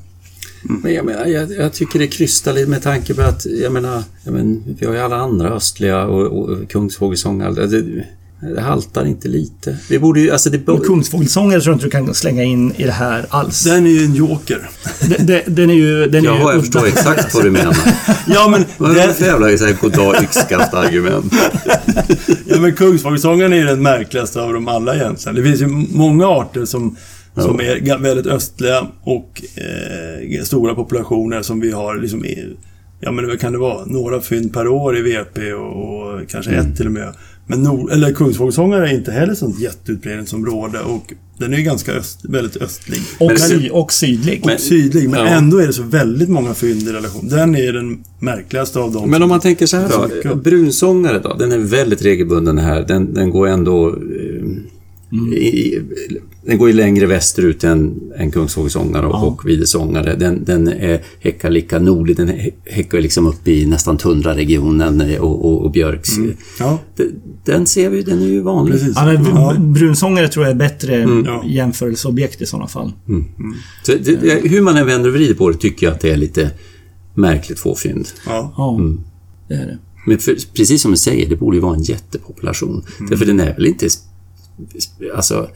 [0.63, 4.03] Men jag, menar, jag, jag tycker det krystar lite med tanke på att, jag menar,
[4.24, 7.67] jag menar vi har ju alla andra östliga och, och kungsfågelsångare.
[8.41, 9.77] Det, Det haltar inte lite.
[9.89, 10.65] Vi borde ju, alltså det...
[10.85, 13.63] Kungsfågelsångare tror jag inte du kan slänga in i det här alls.
[13.63, 14.69] Den är ju en joker.
[15.01, 16.07] Den, den, den är ju...
[16.07, 17.77] Den är Jaha, ju jag förstår exakt vad du menar.
[18.27, 21.33] Ja men, Vad är det den, för jävla goddag yxskaft argument?
[22.45, 25.35] ja, men Kungsfågelsångaren är ju den märkligaste av dem alla egentligen.
[25.35, 25.67] Det finns ju
[25.97, 26.95] många arter som,
[27.35, 32.55] som är väldigt östliga och eh, stora populationer som vi har liksom i,
[33.03, 33.85] Ja men vad kan det vara?
[33.85, 37.13] Några fynd per år i VP och, och kanske ett till och med.
[37.51, 42.19] Men nord, eller Kungsfågelsångare är inte heller sånt jätteutbredningsområde och den är ju ganska öst,
[42.23, 42.99] väldigt östlig.
[43.19, 44.41] och, Men- sy, och sydlig.
[44.43, 45.25] Och sydlig, men Ja.
[45.27, 47.27] ändå är det så väldigt många fynd i relation.
[47.27, 49.09] Den är den märkligaste av dem.
[49.09, 49.89] Men om man tänker så här
[50.23, 50.35] då.
[50.35, 52.85] Brunsångare då, den är väldigt regelbunden här.
[52.87, 53.95] Den, den går ändå...
[55.34, 55.82] I, i-
[56.45, 60.16] den går ju längre västerut än, än Kungsfågelsångare och, och Videsångare.
[60.16, 62.18] Den, den är, häckar lika nordligt.
[62.18, 66.09] Den hä- häckar liksom upp i nästan tundraregionen eh, och, och, och björks...
[66.59, 67.07] Ja, Den,
[67.45, 68.74] den ser vi, den är ju vanlig.
[68.74, 68.93] precis.
[68.95, 69.55] Ja, men Ja.
[69.59, 70.95] brunsångare tror jag är bättre
[71.26, 71.43] Ja.
[71.47, 72.91] jämförelseobjekt i sådana fall.
[73.84, 76.18] Så det, hur man än vänder och vrider på det tycker jag att det är
[76.18, 76.51] lite
[77.16, 78.07] märkligt få fynd.
[78.26, 78.53] Ja.
[78.57, 78.80] Ja,
[79.47, 79.78] det är det.
[80.07, 82.84] Men för, precis som du säger, det borde ju vara en jättepopulation.
[83.09, 83.88] Därför den är väl inte...
[85.16, 85.49] Alltså...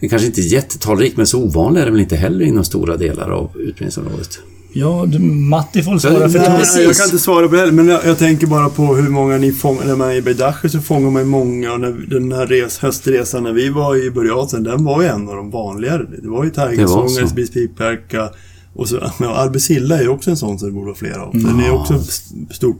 [0.00, 2.96] Den kanske inte är jättetalrik, men så ovanlig är den väl inte heller inom stora
[2.96, 4.38] delar av utbredningsområdet.
[4.72, 6.58] Ja, du, Matti får svara för Nej, det.
[6.58, 6.84] precis.
[6.84, 9.38] jag kan inte svara på det heller, men jag, jag tänker bara på hur många
[9.38, 9.84] ni fångar.
[9.84, 12.78] När man är i Beidache så fångar man ju många och när, den här res,
[12.78, 16.06] höstresan när vi var i Burjaten, den var ju en av de vanligare.
[16.22, 17.28] Det var ju tigersångare, så.
[17.28, 18.30] spispipärka
[18.74, 21.32] och så, men Arbesilla är ju också en sån som det borde vara flera av.
[21.32, 22.76] Den är också st- stor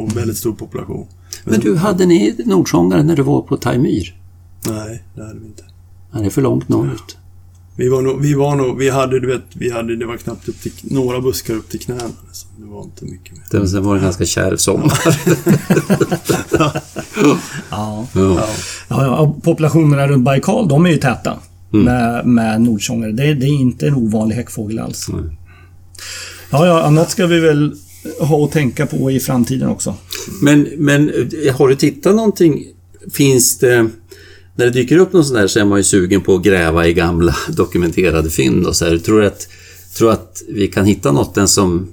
[0.00, 1.06] och väldigt stor population.
[1.44, 4.21] Men du, hade ni nordsångare när du var på Taimyr?
[4.66, 5.64] Nej, det hade vi inte.
[6.12, 7.16] Ja, det är för långt norrut.
[7.76, 10.48] Vi var nog, vi var nog, vi hade, du vet, vi hade, det var knappt
[10.48, 12.10] upp till, några buskar upp till knäna.
[12.26, 12.50] Liksom.
[12.56, 13.60] Det var inte mycket mer.
[13.60, 14.98] Det sen var det en ganska kärv sommar.
[16.58, 16.72] Ja.
[17.70, 18.06] Ja.
[18.14, 18.46] Ja,
[18.88, 21.38] ja, populationerna runt Baikal, de är ju täta
[21.70, 23.12] med, med nordsångare.
[23.12, 25.08] Det, det är inte en ovanlig häckfågel alls.
[25.08, 25.36] Nej.
[26.50, 27.74] Ja, ja, något ska vi väl
[28.20, 29.94] ha att tänka på i framtiden också.
[30.42, 31.12] Men, men
[31.54, 32.64] har du tittat någonting?
[33.12, 33.90] Finns det...
[34.56, 36.86] När det dyker upp någon sån där så är man ju sugen på att gräva
[36.86, 38.98] i gamla dokumenterade fynd och så här.
[38.98, 39.48] Tror du att,
[39.96, 41.88] tror att vi kan hitta något den som...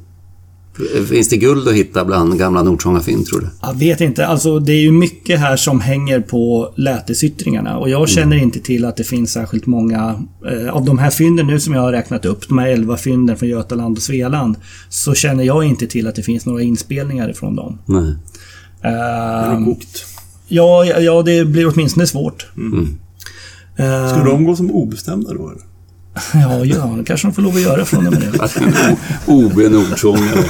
[1.09, 3.47] Finns det guld att hitta bland gamla nordsångarfynd, tror du?
[3.61, 4.27] Jag vet inte.
[4.27, 7.77] Alltså, det är ju mycket här som hänger på lätesyttringarna.
[7.77, 10.23] Och jag känner inte till att det finns särskilt många...
[10.51, 13.37] Eh, av de här fynden nu som jag har räknat upp, de här 11 fynden
[13.37, 14.55] från Götaland och Svealand,
[14.89, 17.77] så känner jag inte till att det finns några inspelningar ifrån dem.
[17.85, 18.15] Nej.
[18.83, 20.05] Eh, är kokt.
[20.49, 22.45] Ja, ja, ja, det blir åtminstone svårt.
[23.77, 25.49] Eh, Skulle de gå som obestämda då?
[25.49, 25.61] Eller?
[26.33, 28.49] Ja, ja, det kanske de får lov att göra från och med det.
[29.25, 30.43] OB nordsångare.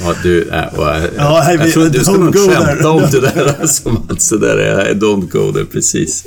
[0.00, 3.56] Ja, du, äh, äh, Ja, hej, jag tror du go skämta om det där.
[3.60, 6.24] Alltså, alltså där är don't go there, precis.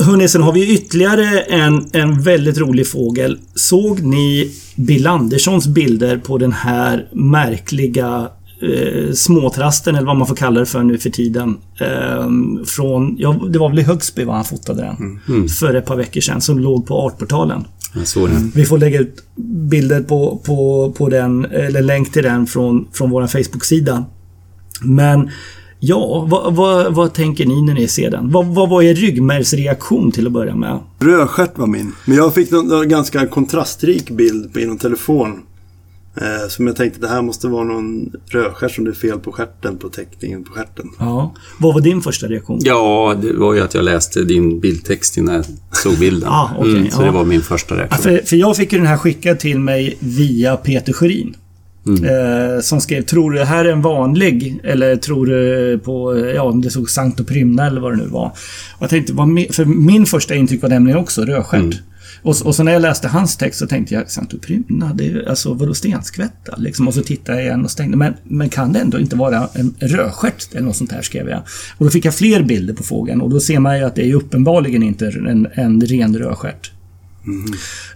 [0.00, 3.38] Hörrni, sen har vi ytterligare en, en väldigt rolig fågel.
[3.54, 8.28] Såg ni Bill Anderssons bilder på den här märkliga
[8.62, 11.56] eh, småtrasten, eller vad man får kalla det för nu för tiden.
[11.80, 12.28] Eh,
[12.66, 15.20] från, ja, det var väl i Högsby var han fotade den.
[15.48, 17.64] För ett par veckor sedan, som låg på Artportalen.
[18.54, 19.24] Vi får lägga ut
[19.70, 24.04] bilder på, på, på den, eller länk till den från, från vår Facebook-sida.
[24.82, 25.30] Men
[25.80, 28.30] ja, vad, vad, vad tänker ni när ni ser den?
[28.32, 30.78] Vad, vad var er ryggmärgsreaktion till att börja med?
[30.98, 31.92] Rödstjärt var min.
[32.04, 35.40] Men jag fick någon ganska kontrastrik bild på, i någon telefon.
[36.16, 39.32] Eh, som jag tänkte det här måste vara någon rödstjärt som det är fel på
[39.32, 40.86] stjärten, på teckningen på stjärten.
[40.98, 41.34] Ja.
[41.58, 42.58] Vad var din första reaktion?
[42.62, 46.28] Ja, det var ju att jag läste din bildtext innan jag såg bilden.
[46.32, 47.06] Ah, okej, mm, så ja.
[47.06, 48.02] det var min första Ja, reaktion.
[48.02, 51.36] för, för jag fick ju den här skickad till mig via Peter Sjörin.
[51.96, 54.60] Eh, som skrev, tror du det här är en vanlig?
[54.64, 58.26] Eller tror du på, ja om det stod Sancto Prymna eller vad det nu var.
[58.76, 59.12] Och jag tänkte,
[59.52, 61.74] för min första intryck var nämligen också rödstjärt.
[62.22, 65.28] Och, och så när jag läste hans text så tänkte jag, Sancto Prymna, det är
[65.28, 66.56] alltså vadå stenskvätta?
[66.56, 66.88] Liksom.
[66.88, 69.48] Och så tittade jag igen och så tänkte men, men kan det ändå inte vara
[69.54, 70.52] en rödstjärt?
[70.52, 71.42] Eller något sånt här skrev jag.
[71.78, 74.10] Och då fick jag fler bilder på fågeln och då ser man ju att det
[74.10, 76.72] är uppenbarligen inte en, en ren rödstjärt.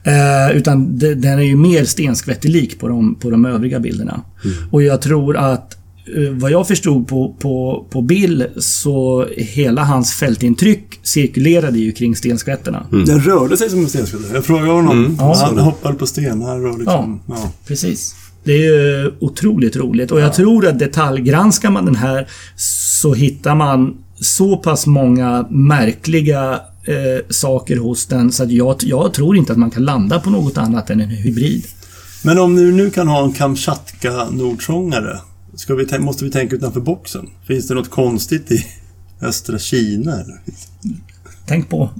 [0.05, 4.20] Eh, utan det, den är ju mer stenskvättelik på de, på de övriga bilderna.
[4.70, 5.75] Och jag tror att
[6.16, 12.16] eh, vad jag förstod på, på, på Bill så hela hans fältintryck cirkulerade ju kring
[12.16, 12.87] stenskvätterna.
[12.91, 14.22] Den rörde sig som en stenskvätt.
[14.35, 15.16] Jag frågade honom.
[15.18, 15.37] Ja.
[15.37, 17.20] han hoppade på stenar och liksom...
[17.27, 17.53] Ja.
[17.66, 18.14] Precis.
[18.45, 23.55] Det är ju otroligt roligt och jag tror att detaljgranskar man den här så hittar
[23.55, 29.59] man så pass många märkliga eh, saker hos den så jag, jag tror inte att
[29.59, 31.66] man kan landa på något annat än en hybrid.
[32.22, 35.18] Men om du nu kan ha en Kamchatka-nordsångare,
[35.68, 37.30] vi, måste vi tänka utanför boxen?
[37.47, 38.66] Finns det något konstigt i
[39.20, 40.12] östra Kina?
[40.12, 40.41] Eller?
[41.47, 41.91] Tänk på.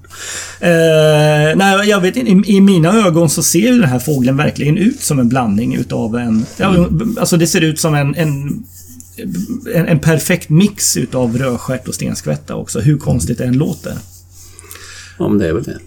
[0.61, 2.51] Eh, nej, jag vet inte.
[2.51, 5.74] I, I mina ögon så ser ju den här fågeln verkligen ut som en blandning
[5.74, 6.47] utav en...
[6.57, 8.64] Ja, alltså det ser ut som en, en,
[9.74, 12.80] en, en perfekt mix utav rödstjärt och stenskvätta också.
[12.80, 13.95] Hur konstigt det än låter.
[15.19, 15.79] Ja, men det är väl det.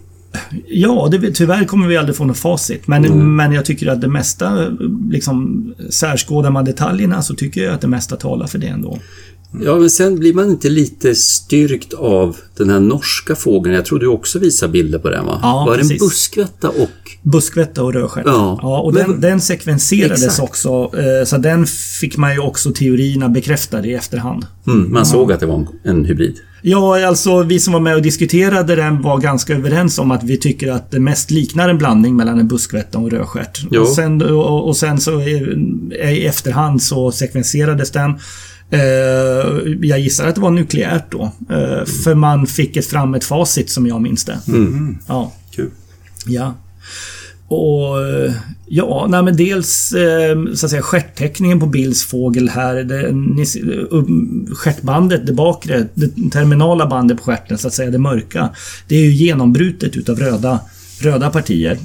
[0.68, 2.88] Ja, det, tyvärr kommer vi aldrig få något facit.
[2.88, 4.68] Men, men jag tycker att det mesta,
[5.12, 9.00] liksom särskådar man detaljerna så tycker jag att det mesta talar för det ändå.
[9.64, 13.76] Ja, men sen blir man inte lite styrkt av den här norska fågeln.
[13.76, 15.40] Jag tror du också visar bilder på den va?
[15.42, 16.00] Ja, Var det en precis.
[16.00, 16.90] buskvätta och...
[17.24, 18.26] Buskvätta och rödstjärt.
[18.26, 18.60] Ja.
[18.62, 20.50] ja och den, Men- den sekvenserades Exakt.
[20.50, 20.70] också.
[20.98, 21.66] eh, Så den
[22.00, 24.46] fick man ju också teorierna bekräftade i efterhand.
[24.68, 26.36] Mm, man såg att det var en, en hybrid.
[26.62, 30.38] Ja, alltså vi som var med och diskuterade den var ganska överens om att vi
[30.38, 33.62] tycker att det mest liknar en blandning mellan en buskvätta och en rödstjärt.
[33.72, 33.82] Jo.
[33.82, 35.34] Och sen, och, och sen så i,
[35.92, 38.12] i efterhand så sekvenserades den.
[38.70, 38.80] Eh,
[39.82, 41.32] jag gissar att det var nukleärt då.
[41.50, 44.40] Eh, för man fick ett fram ett facit som jag minns det.
[45.08, 45.32] Ja.
[45.56, 45.70] Kul.
[46.26, 46.54] Ja.
[47.48, 48.34] Och eh,
[48.66, 52.76] ja, nej men dels eh, så att säga stjärtteckningen på Bills fågel här.
[52.76, 53.14] Det,
[54.56, 58.50] stjärtbandet, det bakre, det terminala bandet på stjärten så att säga, det mörka.
[58.88, 60.60] Det är ju genombrutet utav röda,
[61.02, 61.78] röda partier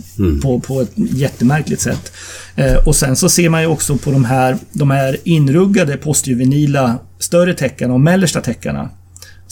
[0.43, 2.13] på, på ett jättemärkligt sätt.
[2.57, 6.99] Eh, och sen så ser man ju också på de här, de här inruggade postjuvenila
[7.19, 8.91] större täckarna och mellersta täckarna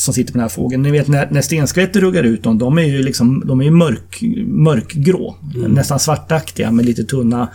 [0.00, 0.82] som sitter på den här fågeln.
[0.82, 4.22] Ni vet när, när stenskvätter ruggar ut dem, de är ju liksom de är mörk,
[4.46, 5.36] mörkgrå.
[5.68, 7.48] Nästan svartaktiga med lite tunna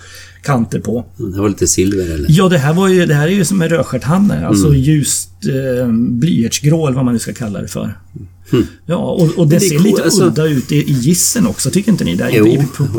[0.44, 1.06] kanter på.
[1.20, 2.26] Mm, Det var lite silver eller?
[2.30, 4.48] Ja, det här, var ju, det här är ju som en rödstjärthanne.
[4.48, 7.94] Alltså ljust eh, blyertsgrå eller vad man nu ska kalla det för.
[8.86, 11.70] Ja, och, och det, det ser cool, lite alltså- udda ut i, i gissen också,
[11.70, 12.16] tycker inte ni?
[12.16, 12.50] Där, Jo, i,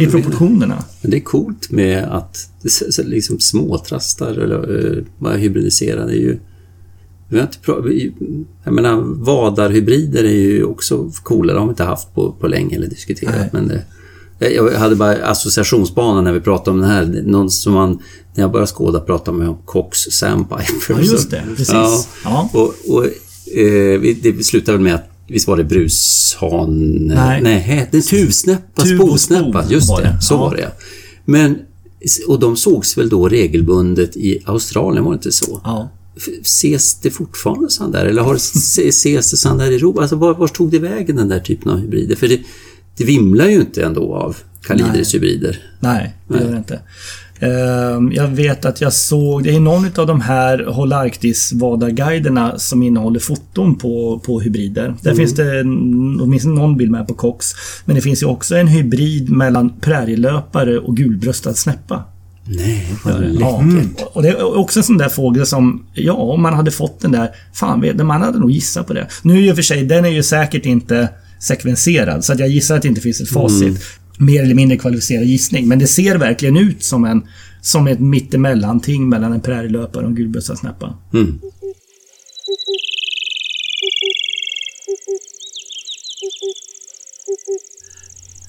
[0.01, 0.85] i, I proportionerna.
[1.03, 2.51] Men det är coolt med att
[2.97, 4.71] det liksom småtrastar eller
[5.23, 6.39] uh, hybridiserade är ju...
[7.29, 7.59] Vi har inte
[8.65, 11.53] jag menar, vadarhybrider är ju också coola.
[11.53, 13.35] Det har vi inte haft på, på länge eller diskuterat.
[13.37, 13.49] Nej.
[13.53, 13.83] Men det,
[14.55, 17.23] jag jag hade bara associationsbana när vi pratade om det här.
[17.27, 17.91] Någon som man,
[18.35, 20.65] när jag började skåda pratade man om Cox Sandpiper.
[20.89, 21.43] Ja, just det.
[21.57, 21.73] Precis.
[21.75, 22.05] Ja.
[22.25, 22.51] Ja.
[22.53, 23.05] Och, och
[23.59, 26.91] eh, det slutade väl med att Visst var det brushan?
[27.07, 27.43] Nej.
[27.43, 29.09] Nej, det är tuvsnäppa, spol
[29.73, 30.19] Just det, det.
[30.23, 30.39] så Ja.
[30.39, 30.73] var det.
[31.25, 31.59] Men,
[32.29, 35.61] och de sågs väl då regelbundet i Australien, var det inte så?
[35.65, 35.91] Ja.
[36.43, 38.07] Ses det fortfarande sånt där?
[38.07, 40.01] Eller har ses det sånt där i Europa?
[40.01, 42.17] Alltså var, var tog det vägen den där typen av hybrider?
[42.17, 42.41] För det,
[42.97, 45.63] det vimlar ju inte ändå av Calidris hybrider.
[45.81, 46.81] Nej, det gör det inte.
[47.41, 52.83] Ehm, Jag vet att jag såg, det är någon av de här Håll Arktis-vadarguiderna som
[52.83, 54.95] innehåller foton på, på hybrider.
[55.03, 55.61] Där finns det
[56.23, 57.47] åtminstone någon bild med på Cox.
[57.85, 62.05] Men det finns ju också en hybrid mellan prärielöpare och gulbröstad snäppa.
[62.49, 64.07] Nej, vad Ja, läckert.
[64.13, 67.13] och det är också en sån där fågel som, ja, om man hade fått den
[67.13, 69.07] där, fan vet man hade nog gissat på det.
[69.23, 71.09] Nu i och för sig, den är ju säkert inte
[71.41, 73.83] sekvenserad, så att jag gissar att det inte finns ett facit.
[74.19, 77.23] Mer eller mindre kvalificerad gissning, men det ser verkligen ut som en
[77.61, 80.95] som ett mittemellanting mellan en prärielöpare och en gulbössad snäppa.
[81.15, 81.41] Mm.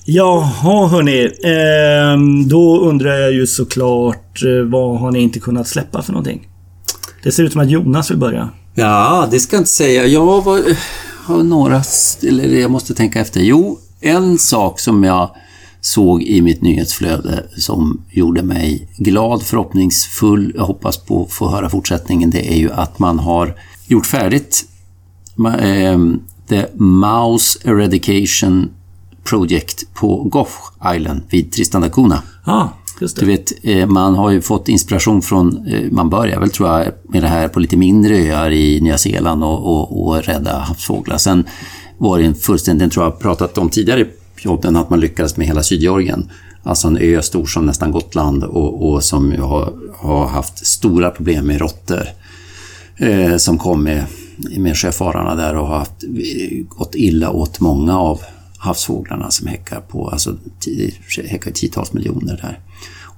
[0.10, 6.01] Jaha hörni, Eh, då undrar jag ju såklart eh, vad har ni inte kunnat släppa
[6.01, 6.47] för någonting?
[7.24, 8.49] Det ser ut som att Jonas vill börja.
[8.76, 10.05] Ja, det ska jag inte säga.
[10.05, 10.78] Jag var, eh,
[11.26, 11.82] har några...
[12.24, 13.41] Eller jag måste tänka efter.
[13.41, 15.36] Jo, en sak som jag
[15.82, 21.70] såg i mitt nyhetsflöde som gjorde mig glad, förhoppningsfull, jag hoppas på att få höra
[21.70, 23.55] fortsättningen, det är ju att man har
[23.88, 24.66] gjort färdigt
[25.60, 28.70] ehm, The Mouse Eradication
[29.30, 32.22] Project på Gough Island vid Tristan da Cunha.
[33.00, 33.16] Det.
[33.16, 36.88] Du vet, eh, man har ju fått inspiration från, eh, man börjar väl tror jag
[37.04, 41.18] med det här på lite mindre öar i Nya Zeeland och, och, och rädda havsfåglar.
[41.18, 41.46] Sen
[41.98, 44.06] var det en fullständigt, den tror jag pratat om tidigare
[44.44, 46.30] podden, att man lyckades med hela Sydgeorgien.
[46.64, 51.48] Alltså en ö stor som nästan Gotland och, och som har, har haft stora problem
[51.48, 52.04] med råttor.
[52.98, 54.06] Eh, som kom med,
[54.58, 58.22] med sjöfararna där och har haft, eh, gått illa åt många av
[58.68, 60.36] havsfåglarna som häckar på, alltså
[61.26, 62.59] häckar tiotals miljoner där.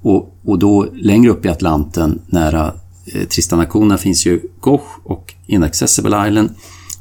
[0.01, 2.73] Och, och då längre upp i Atlanten nära
[3.05, 6.49] eh, Tristan finns ju Gough och Inaccessible Island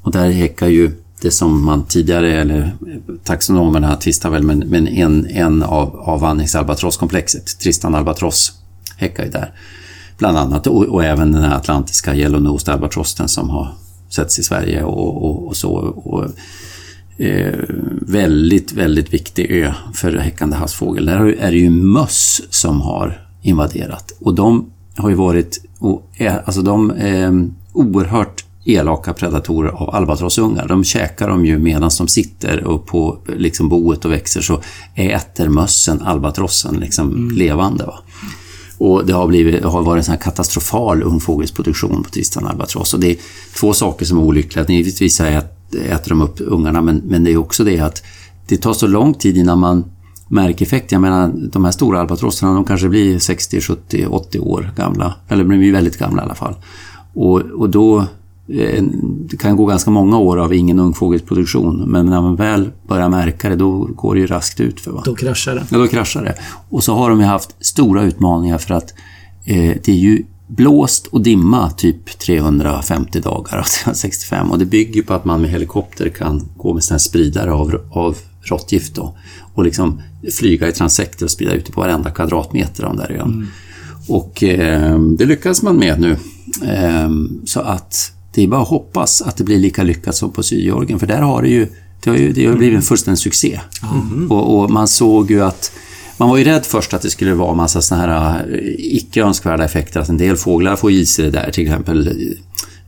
[0.02, 4.88] och där häckar ju det som man tidigare, eller eh, taxonomerna tvistar väl, men, men
[4.88, 8.52] en, en av avvandringsalbatrosskomplexet, Tristan albatross,
[8.96, 9.52] häckar ju där.
[10.18, 13.74] Bland annat, och, och även den här atlantiska yellow-nosed albatrossen som har
[14.08, 15.72] setts i Sverige och, och, och så.
[15.74, 16.24] Och,
[17.18, 17.58] eh,
[18.02, 21.06] väldigt, väldigt viktig ö för häckande havsfågel.
[21.06, 24.12] Där är det ju möss som har invaderat.
[24.20, 30.68] Och de har ju varit och är, alltså de är oerhört elaka predatorer av albatrossungar.
[30.68, 34.60] De käkar dem ju medan de sitter och på liksom boet och växer så
[34.94, 37.36] äter mössen albatrossen liksom mm.
[37.36, 37.84] levande.
[37.84, 37.98] Va?
[38.78, 42.94] Och det har, blivit, har varit en katastrofal ungfågelsproduktion på Tristan albatross.
[42.94, 43.16] Och det är
[43.54, 44.66] två saker som är olyckliga.
[44.68, 45.20] Givetvis
[45.74, 48.02] äter de upp ungarna men, men det är också det att
[48.46, 49.84] det tar så lång tid innan man
[50.28, 50.92] märker effekt.
[50.92, 55.14] Jag menar, de här stora albatrosserna de kanske blir 60, 70, 80 år gamla.
[55.28, 56.54] Eller blir väldigt gamla i alla fall.
[57.14, 58.06] Och, och då
[58.48, 58.82] Eh,
[59.30, 63.48] det kan gå ganska många år av ingen ungfågelsproduktion men när man väl börjar märka
[63.48, 64.90] det då går det ju raskt ut för.
[64.90, 65.02] Va?
[65.04, 65.66] Då kraschar det.
[65.70, 66.34] Ja, då kraschar det.
[66.68, 68.94] Och så har de ju haft stora utmaningar för att
[69.44, 75.02] eh, det är ju blåst och dimma typ 350 dagar av 365 och det bygger
[75.02, 79.16] på att man med helikopter kan gå med sådana spridare av, av råttgift då,
[79.54, 80.02] och liksom
[80.38, 83.32] flyga i transekter och sprida ut det på varenda kvadratmeter av den där ön.
[83.32, 83.46] Mm.
[84.08, 86.16] Och eh, det lyckas man med nu.
[86.66, 87.10] Eh,
[87.44, 90.98] så att det är bara att hoppas att det blir lika lyckat som på Sydgeorgien,
[90.98, 91.66] för där har det ju,
[92.04, 93.60] det har ju, det har blivit en fullständig succé.
[93.92, 94.32] Mm.
[94.32, 95.72] Och, och, man såg ju att
[96.18, 99.64] man var ju rädd först att det skulle vara massa såna här eh, icke önskvärda
[99.64, 102.04] effekter, att en del fåglar får i sig det där, till exempel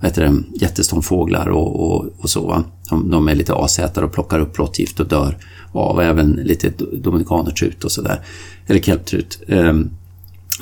[0.01, 2.65] vad heter det, jätteståndfåglar och, och, och så.
[2.91, 5.37] De, de, är lite asätare och plockar upp råttgift och dör
[5.73, 8.21] av, även lite dominikanertrut och sådär,
[8.67, 9.39] eller kelptrut.
[9.47, 9.91] Um, ehm,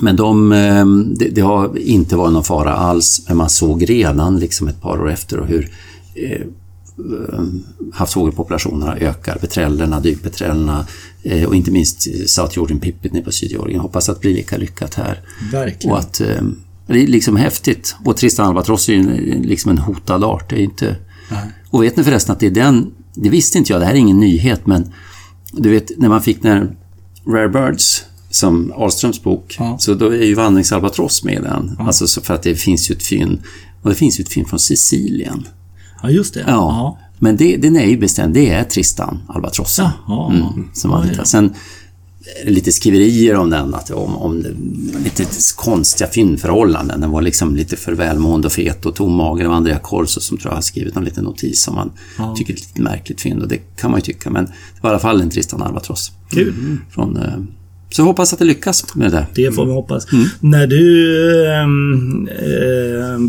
[0.01, 4.39] men de, ehm, det, det, har inte varit någon fara alls, men man såg redan
[4.39, 5.71] liksom ett par år efter hur
[6.15, 6.47] eh,
[7.93, 10.87] havsfågelpopulationerna ökar, petrellerna, dykpetrellerna
[11.23, 13.81] eh, och inte minst South Jordan Pipit nere på Sydgeorgien.
[13.81, 15.21] Hoppas att det blir lika lyckat här.
[15.53, 15.93] Verkligen.
[15.93, 16.43] Och att, eh,
[16.87, 17.97] det är liksom häftigt.
[18.05, 20.51] Och Tristan albatross är ju liksom en hotad art.
[20.51, 20.97] Det är inte...
[21.31, 21.41] Nej.
[21.71, 22.91] Och vet ni förresten att det är den...
[23.15, 24.93] Det visste inte jag, det här är ingen nyhet, men
[25.53, 26.77] du vet när man fick när
[27.27, 29.57] Rare Birds som Ahlströms bok.
[29.59, 29.77] Ja.
[29.79, 31.77] Så då är ju vandringsalbatross med den.
[31.79, 31.87] Ja.
[31.87, 33.43] Alltså för att det finns ju ett fynd.
[33.83, 35.49] Och det finns ju ett fynd från Sicilien.
[36.03, 36.45] Ja, just det.
[36.47, 36.99] Ja.
[37.19, 38.35] Men det, den är ju bestämd.
[38.35, 39.89] Det är Tristan albatrossen.
[40.07, 40.33] Ja.
[40.33, 41.55] Mm, som man ja, Sen
[42.45, 44.45] lite skriverier om den, att, om, om
[45.05, 45.25] lite
[45.57, 47.01] konstiga fyndförhållanden.
[47.01, 49.43] Den var liksom lite för välmående och fet och tommager.
[49.43, 52.35] Det var Andrea Corso som tror jag har skrivit en liten notis som man ja.
[52.37, 54.31] tycker är ett lite märkligt fynd och det kan man ju tycka.
[54.31, 56.13] Men det var i alla fall en Tristan albatross.
[56.31, 56.49] Kul.
[56.49, 56.81] Mm.
[56.91, 57.39] Från eh,
[57.91, 59.27] så jag hoppas att det lyckas med det.
[59.35, 60.13] Det får vi hoppas.
[60.13, 60.27] Mm.
[60.41, 61.67] När du äh,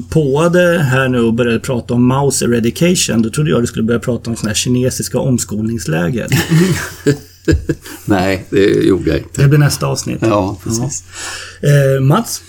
[0.10, 4.00] påade här nu och började prata om mouse eradication, då trodde jag du skulle börja
[4.00, 6.28] prata om sådana här kinesiska omskolningsläger.
[8.06, 9.42] Nej, det gjorde jag inte.
[9.42, 10.20] Det blir nästa avsnitt.
[10.22, 11.04] Ja, precis.
[11.62, 11.70] Ja.
[11.96, 12.42] Eh, Mats?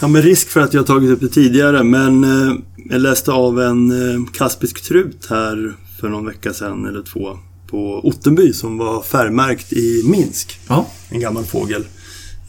[0.00, 2.54] Ja, med risk för att jag tagit upp det tidigare, men eh,
[2.90, 7.38] jag läste av en eh, kaspisk trut här för någon vecka sedan eller två
[7.72, 10.60] på Ottenby som var färgmärkt i Minsk.
[10.68, 10.86] Ja.
[11.10, 11.84] En gammal fågel.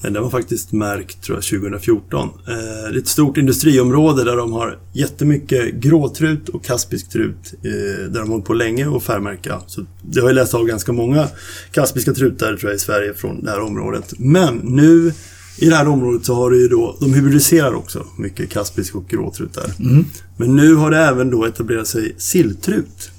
[0.04, 2.30] Eh, den var faktiskt märkt tror jag 2014.
[2.48, 7.54] Eh, det är ett stort industriområde där de har jättemycket gråtrut och kaspisk trut.
[7.54, 9.62] Eh, där de har hållit på länge och färgmärka.
[9.68, 11.28] Så det har jag läst av ganska många
[11.72, 14.14] kaspiska trutar tror jag i Sverige från det här området.
[14.18, 15.14] Men nu
[15.58, 19.08] i det här området så har det ju då, de hybridiserar också mycket kaspisk och
[19.08, 19.72] gråtrut där.
[19.80, 20.06] Mm.
[20.38, 23.12] Men nu har det även då etablerat sig silltrut.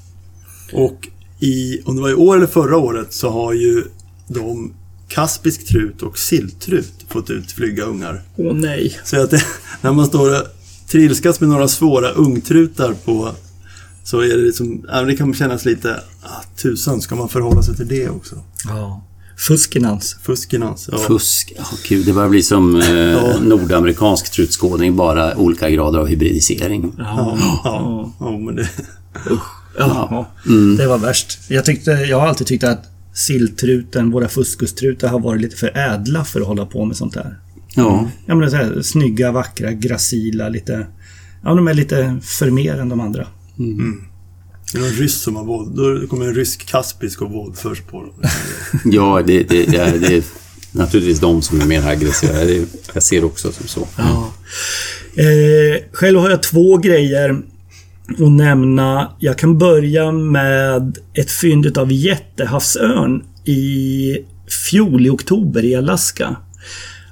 [0.73, 1.07] Och
[1.39, 3.83] i, om det var i år eller förra året, så har ju
[4.27, 4.73] de
[5.07, 8.21] kaspisk trut och silltrut fått ut flyga ungar.
[8.35, 8.99] Åh nej.
[9.03, 9.43] Så att det,
[9.81, 10.47] när man står och
[10.87, 13.31] trilskas med några svåra ungtrutar på
[14.03, 17.87] så är det liksom, det kan kännas lite, ah, tusan, ska man förhålla sig till
[17.87, 18.35] det också?
[18.67, 19.03] Ja.
[19.37, 20.17] Fuskinans.
[20.23, 20.97] Fuskinans, ja.
[20.97, 22.05] Fusk, ja, kul.
[22.05, 23.39] Det börjar bli som eh, ja.
[23.39, 26.93] nordamerikansk trutskådning, bara olika grader av hybridisering.
[26.97, 28.11] Ja, ja, ja.
[28.19, 28.69] ja men det...
[29.31, 29.54] Usch.
[29.77, 30.77] Ja, mm.
[30.77, 31.39] det var värst.
[31.47, 36.25] Jag, tyckte, jag har alltid tyckt att silltruten, våra fuskustrutar har varit lite för ädla
[36.25, 37.39] för att hålla på med sånt här.
[37.75, 38.09] Ja.
[38.25, 40.87] Ja men så här, snygga, vackra, gracila, lite...
[41.43, 43.27] Ja, de är lite för mer än de andra.
[43.59, 43.79] Mm.
[43.79, 44.03] Mm.
[44.71, 45.75] Det är någon ryss som har våld.
[45.75, 48.13] Då kommer en rysk kaspisk och våldförs på dem.
[48.85, 50.23] ja, det, det, det, är, det är
[50.71, 52.33] naturligtvis de som är mer aggressiva.
[52.93, 53.87] Jag ser också som så.
[53.97, 54.33] Ja.
[55.15, 57.41] Eh, själv har jag två grejer
[58.19, 59.11] och nämna.
[59.19, 64.17] Jag kan börja med ett fynd av jättehavsörn i
[64.69, 66.35] fjol i oktober i Alaska.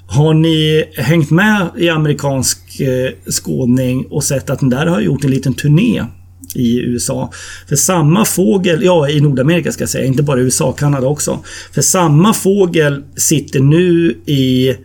[0.08, 5.24] Har ni hängt med i amerikansk eh, skådning och sett att den där har gjort
[5.24, 6.04] en liten turné
[6.56, 7.32] i USA.
[7.70, 11.39] För samma fågel, ja i Nordamerika ska jag säga, inte bara USA, Kanada också.
[11.72, 14.76] För samma fågel sitter nu i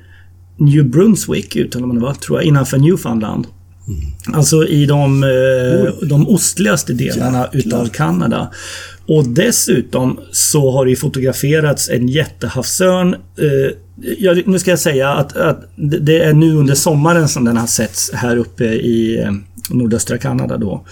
[0.56, 2.14] New Brunswick, uttalar man det va?
[2.14, 3.46] Tror jag, innanför Newfoundland.
[4.32, 8.50] Alltså i de, eh, de ostligaste delarna utav Kanada.
[9.06, 13.14] Och dessutom så har det fotograferats en jättehavsörn.
[13.14, 17.66] Eh, nu ska jag säga att, att det är nu under sommaren som den har
[17.66, 19.32] setts här uppe i eh,
[19.70, 20.86] nordöstra Kanada då.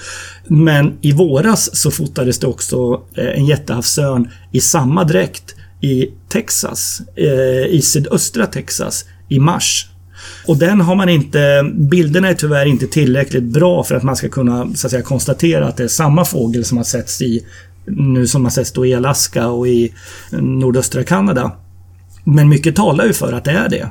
[0.46, 7.00] Men i våras så fotades det också eh, en jättehavsörn i samma dräkt i Texas,
[7.16, 9.88] eh, i sydöstra Texas, i mars.
[10.46, 14.28] Och den har man inte, bilderna är tyvärr inte tillräckligt bra för att man ska
[14.28, 17.46] kunna så att säga, konstatera att det är samma fågel som har setts i,
[17.86, 19.92] nu som har setts då i Alaska och i
[20.30, 21.52] nordöstra Kanada.
[22.24, 23.88] Men mycket talar ju för att det är det.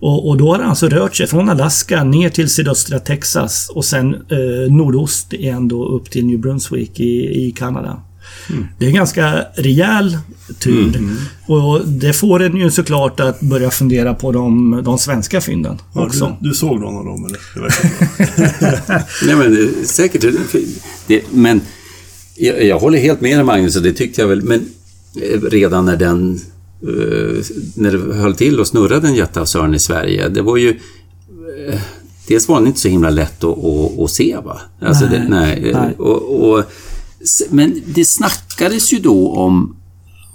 [0.00, 3.84] Och, och, då har det alltså rört sig från Alaska ner till sydöstra Texas och
[3.84, 8.02] sen eh, nordost igen då upp till New Brunswick i, i Kanada.
[8.50, 8.66] Mm.
[8.78, 10.18] Det är en ganska rejäl
[10.58, 10.96] tur.
[10.96, 11.16] Mm.
[11.46, 16.06] Och det får en ju såklart att börja fundera på de, de svenska fynden ja,
[16.06, 16.36] också.
[16.40, 17.40] Du, du, såg någon av dem eller?
[19.26, 20.24] Nej men det, säkert.
[21.06, 21.60] Det, men
[22.36, 24.42] jag, jag, håller helt med Magnus och det tyckte jag väl.
[24.42, 24.60] Men
[25.22, 26.40] eh, redan när den
[26.88, 27.42] uh,
[27.74, 30.28] när det höll till och snurrade en jättehavsörn i Sverige.
[30.28, 31.80] Det var ju uh,
[32.28, 34.60] Dels var den inte så himla lätt att, att, att se va?
[34.80, 35.72] Alltså nej, det, nej.
[35.74, 35.94] nej.
[35.98, 36.64] Och, och
[37.50, 39.76] men det snackades ju då om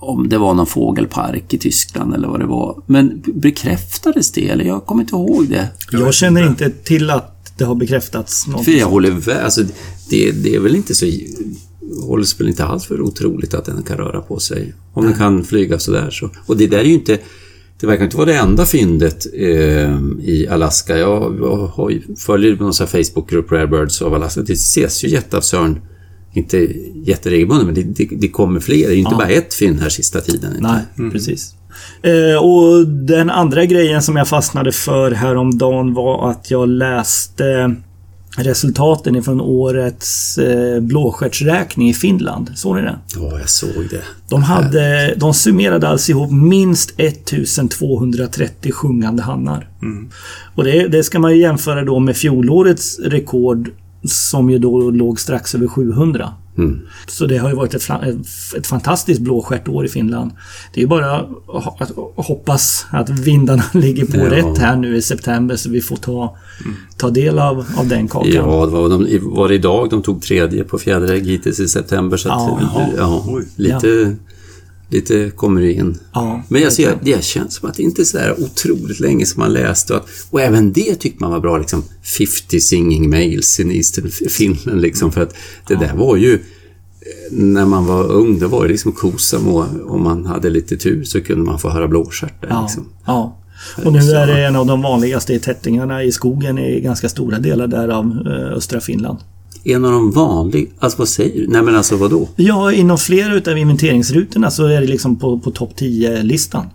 [0.01, 2.83] om det var någon fågelpark i Tyskland eller vad det var.
[2.85, 4.49] Men bekräftades det?
[4.49, 5.67] Eller jag kommer inte ihåg det.
[5.91, 8.47] Jag känner inte till att det har bekräftats.
[8.47, 9.29] Något för jag håller med.
[9.29, 9.63] Alltså,
[10.09, 11.05] det, det är väl inte så...
[12.07, 14.73] hålls väl inte alls för otroligt att den kan röra på sig.
[14.93, 16.29] Om den kan flyga sådär så.
[16.45, 17.19] Och det där är ju inte...
[17.79, 20.97] Det verkar inte vara det enda fyndet eh, i Alaska.
[20.97, 24.41] Jag, jag följer någon Facebookgrupp Rare Birds av Alaska.
[24.41, 25.79] Det ses ju jätteavsörn
[26.33, 26.57] inte
[27.05, 28.87] jätteregelbundet, men det, det, det, kommer fler.
[28.87, 29.17] Det är inte ja.
[29.17, 30.57] bara ett fynd här sista tiden.
[30.59, 31.11] Nej, mm.
[31.11, 31.55] precis.
[32.01, 37.75] Eh, och den andra grejen som jag fastnade för häromdagen var att jag läste
[38.37, 42.51] resultaten ifrån årets eh, blåstjärtsräkning i Finland.
[42.55, 42.99] Såg ni det?
[43.15, 44.01] Ja, jag såg det.
[44.29, 49.69] De, hade, de summerade alltså ihop minst 1230 sjungande hannar.
[49.81, 50.09] Mm.
[50.55, 53.69] Och det, det, ska man ju jämföra då med fjolårets rekord
[54.03, 56.33] som ju då låg strax över 700.
[56.57, 56.81] Mm.
[57.07, 57.89] Så det har ju varit ett,
[58.57, 60.31] ett fantastiskt blåstjärtår i Finland.
[60.73, 61.25] Det är ju bara
[61.77, 64.29] att hoppas att vindarna ligger på ja.
[64.29, 66.37] rätt här nu i september så vi får ta,
[66.97, 68.31] ta del av, av den kakan.
[68.33, 72.17] Ja, det var, de, var det idag de tog tredje på fjäderägg hittills i september.
[72.17, 74.15] Så att, ja, ja, lite...
[74.91, 75.99] Lite kommer in.
[76.13, 79.25] Ja, Men jag ser, det känns som att det inte är så där otroligt länge
[79.25, 79.93] som man läste.
[79.93, 81.83] Och, och även det tyckte man var bra, liksom
[82.17, 84.81] 50 singing males in Eastern Finland.
[84.81, 85.33] Liksom, för att
[85.67, 85.79] det ja.
[85.79, 86.39] där var ju,
[87.31, 89.65] när man var ung, det var det liksom Kosamo.
[89.87, 92.61] Om man hade lite tur så kunde man få höra blåstjärt ja.
[92.61, 92.89] liksom.
[93.05, 93.37] ja.
[93.85, 97.67] Och nu är det en av de vanligaste tättingarna i skogen i ganska stora delar
[97.67, 99.19] där av eh, östra Finland
[99.63, 101.47] en av de vanliga, alltså vad säger du?
[101.47, 102.29] Nej men alltså vadå?
[102.35, 106.65] Ja, inom flera utav inventeringsrutorna så är det liksom på, på topp 10-listan.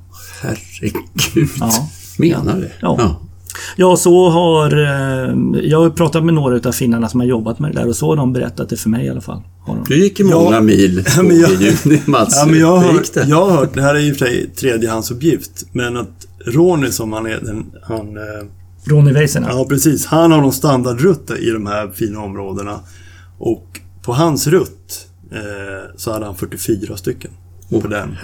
[0.43, 1.49] Herregud.
[1.61, 1.89] Ja.
[2.19, 2.71] Menar du?
[2.81, 2.97] Ja.
[2.99, 3.21] ja.
[3.77, 4.73] Ja, så har...
[4.73, 7.97] Eh, jag har pratat med några utav finnarna som har jobbat med det där och
[7.97, 9.43] så har de berättat det för mig i alla fall.
[9.89, 12.37] Du gick ju många ja, mil men jag, juni, Mats.
[12.37, 13.29] Ja, men jag, har, det?
[13.29, 17.13] jag har hört, det här är i och för sig tredjehandsuppgift, men att Ronny som
[17.13, 18.47] han är, den, han eh,
[18.87, 19.51] Ronny Väisänen?
[19.51, 20.07] Ja, precis.
[20.07, 22.81] Han har någon standardrutt i de här fina områdena.
[23.39, 27.31] Och på hans rutt eh, så hade han 44 stycken.
[27.71, 28.17] Oh, på den.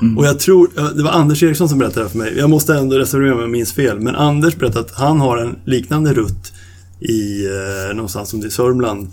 [0.00, 0.18] Mm.
[0.18, 2.34] Och jag tror, det var Anders Eriksson som berättade det för mig.
[2.38, 4.00] Jag måste ändå reservera mig om jag minns fel.
[4.00, 6.52] Men Anders berättade att han har en liknande rutt
[7.00, 9.08] i eh, någonstans som det är Sörmland.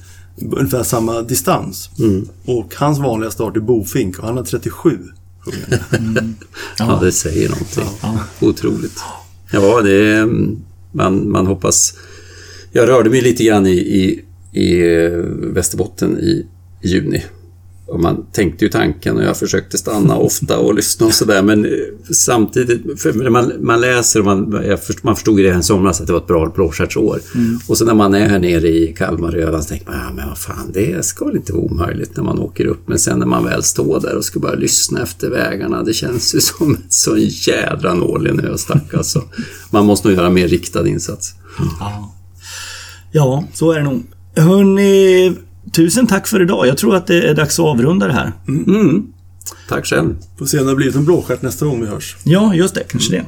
[0.52, 1.90] Ungefär samma distans.
[2.00, 2.28] Mm.
[2.46, 5.00] Och hans vanliga start är Bofink och han har 37
[5.94, 6.36] mm.
[6.78, 7.00] ja.
[7.04, 7.84] det säger någonting.
[8.02, 8.20] Ja.
[8.42, 9.00] Otroligt.
[9.52, 10.30] Ja, det är,
[10.96, 11.98] man, man hoppas...
[12.72, 15.12] Jag rörde mig lite grann i, i, i eh,
[15.54, 16.46] Västerbotten i
[16.82, 17.24] juni.
[17.88, 21.66] Och man tänkte ju tanken och jag försökte stanna ofta och lyssna och sådär men
[21.66, 21.72] eh,
[22.14, 26.08] samtidigt, för man, man läser och man, förstod, man förstod ju redan i somras att
[26.08, 27.20] det var ett bra blåstjärtsår.
[27.36, 27.60] Mm.
[27.68, 30.14] Och så när man är här nere i Kalmar och Öland så tänker man, ja
[30.16, 32.88] men vad fan det ska väl inte vara omöjligt när man åker upp.
[32.88, 36.36] Men sen när man väl står där och ska bara lyssna efter vägarna, det känns
[36.36, 39.24] ju som en sån jädra nål i en östack alltså.
[39.72, 41.34] Man måste nog göra mer riktad insats.
[41.80, 42.14] Ja.
[43.12, 44.04] ja, så är det nog.
[44.36, 45.36] Hörni,
[45.76, 46.68] Tusen tack för idag.
[46.68, 48.32] Jag tror att det är dags att avrunda det här.
[48.48, 48.76] Mm.
[48.76, 49.08] Mm.
[49.70, 50.16] Tack själv.
[50.40, 52.18] Får se om det har blivit en blåstjärt nästa gång vi hörs.
[52.24, 52.84] Ja, just det.
[52.88, 53.26] Kanske det.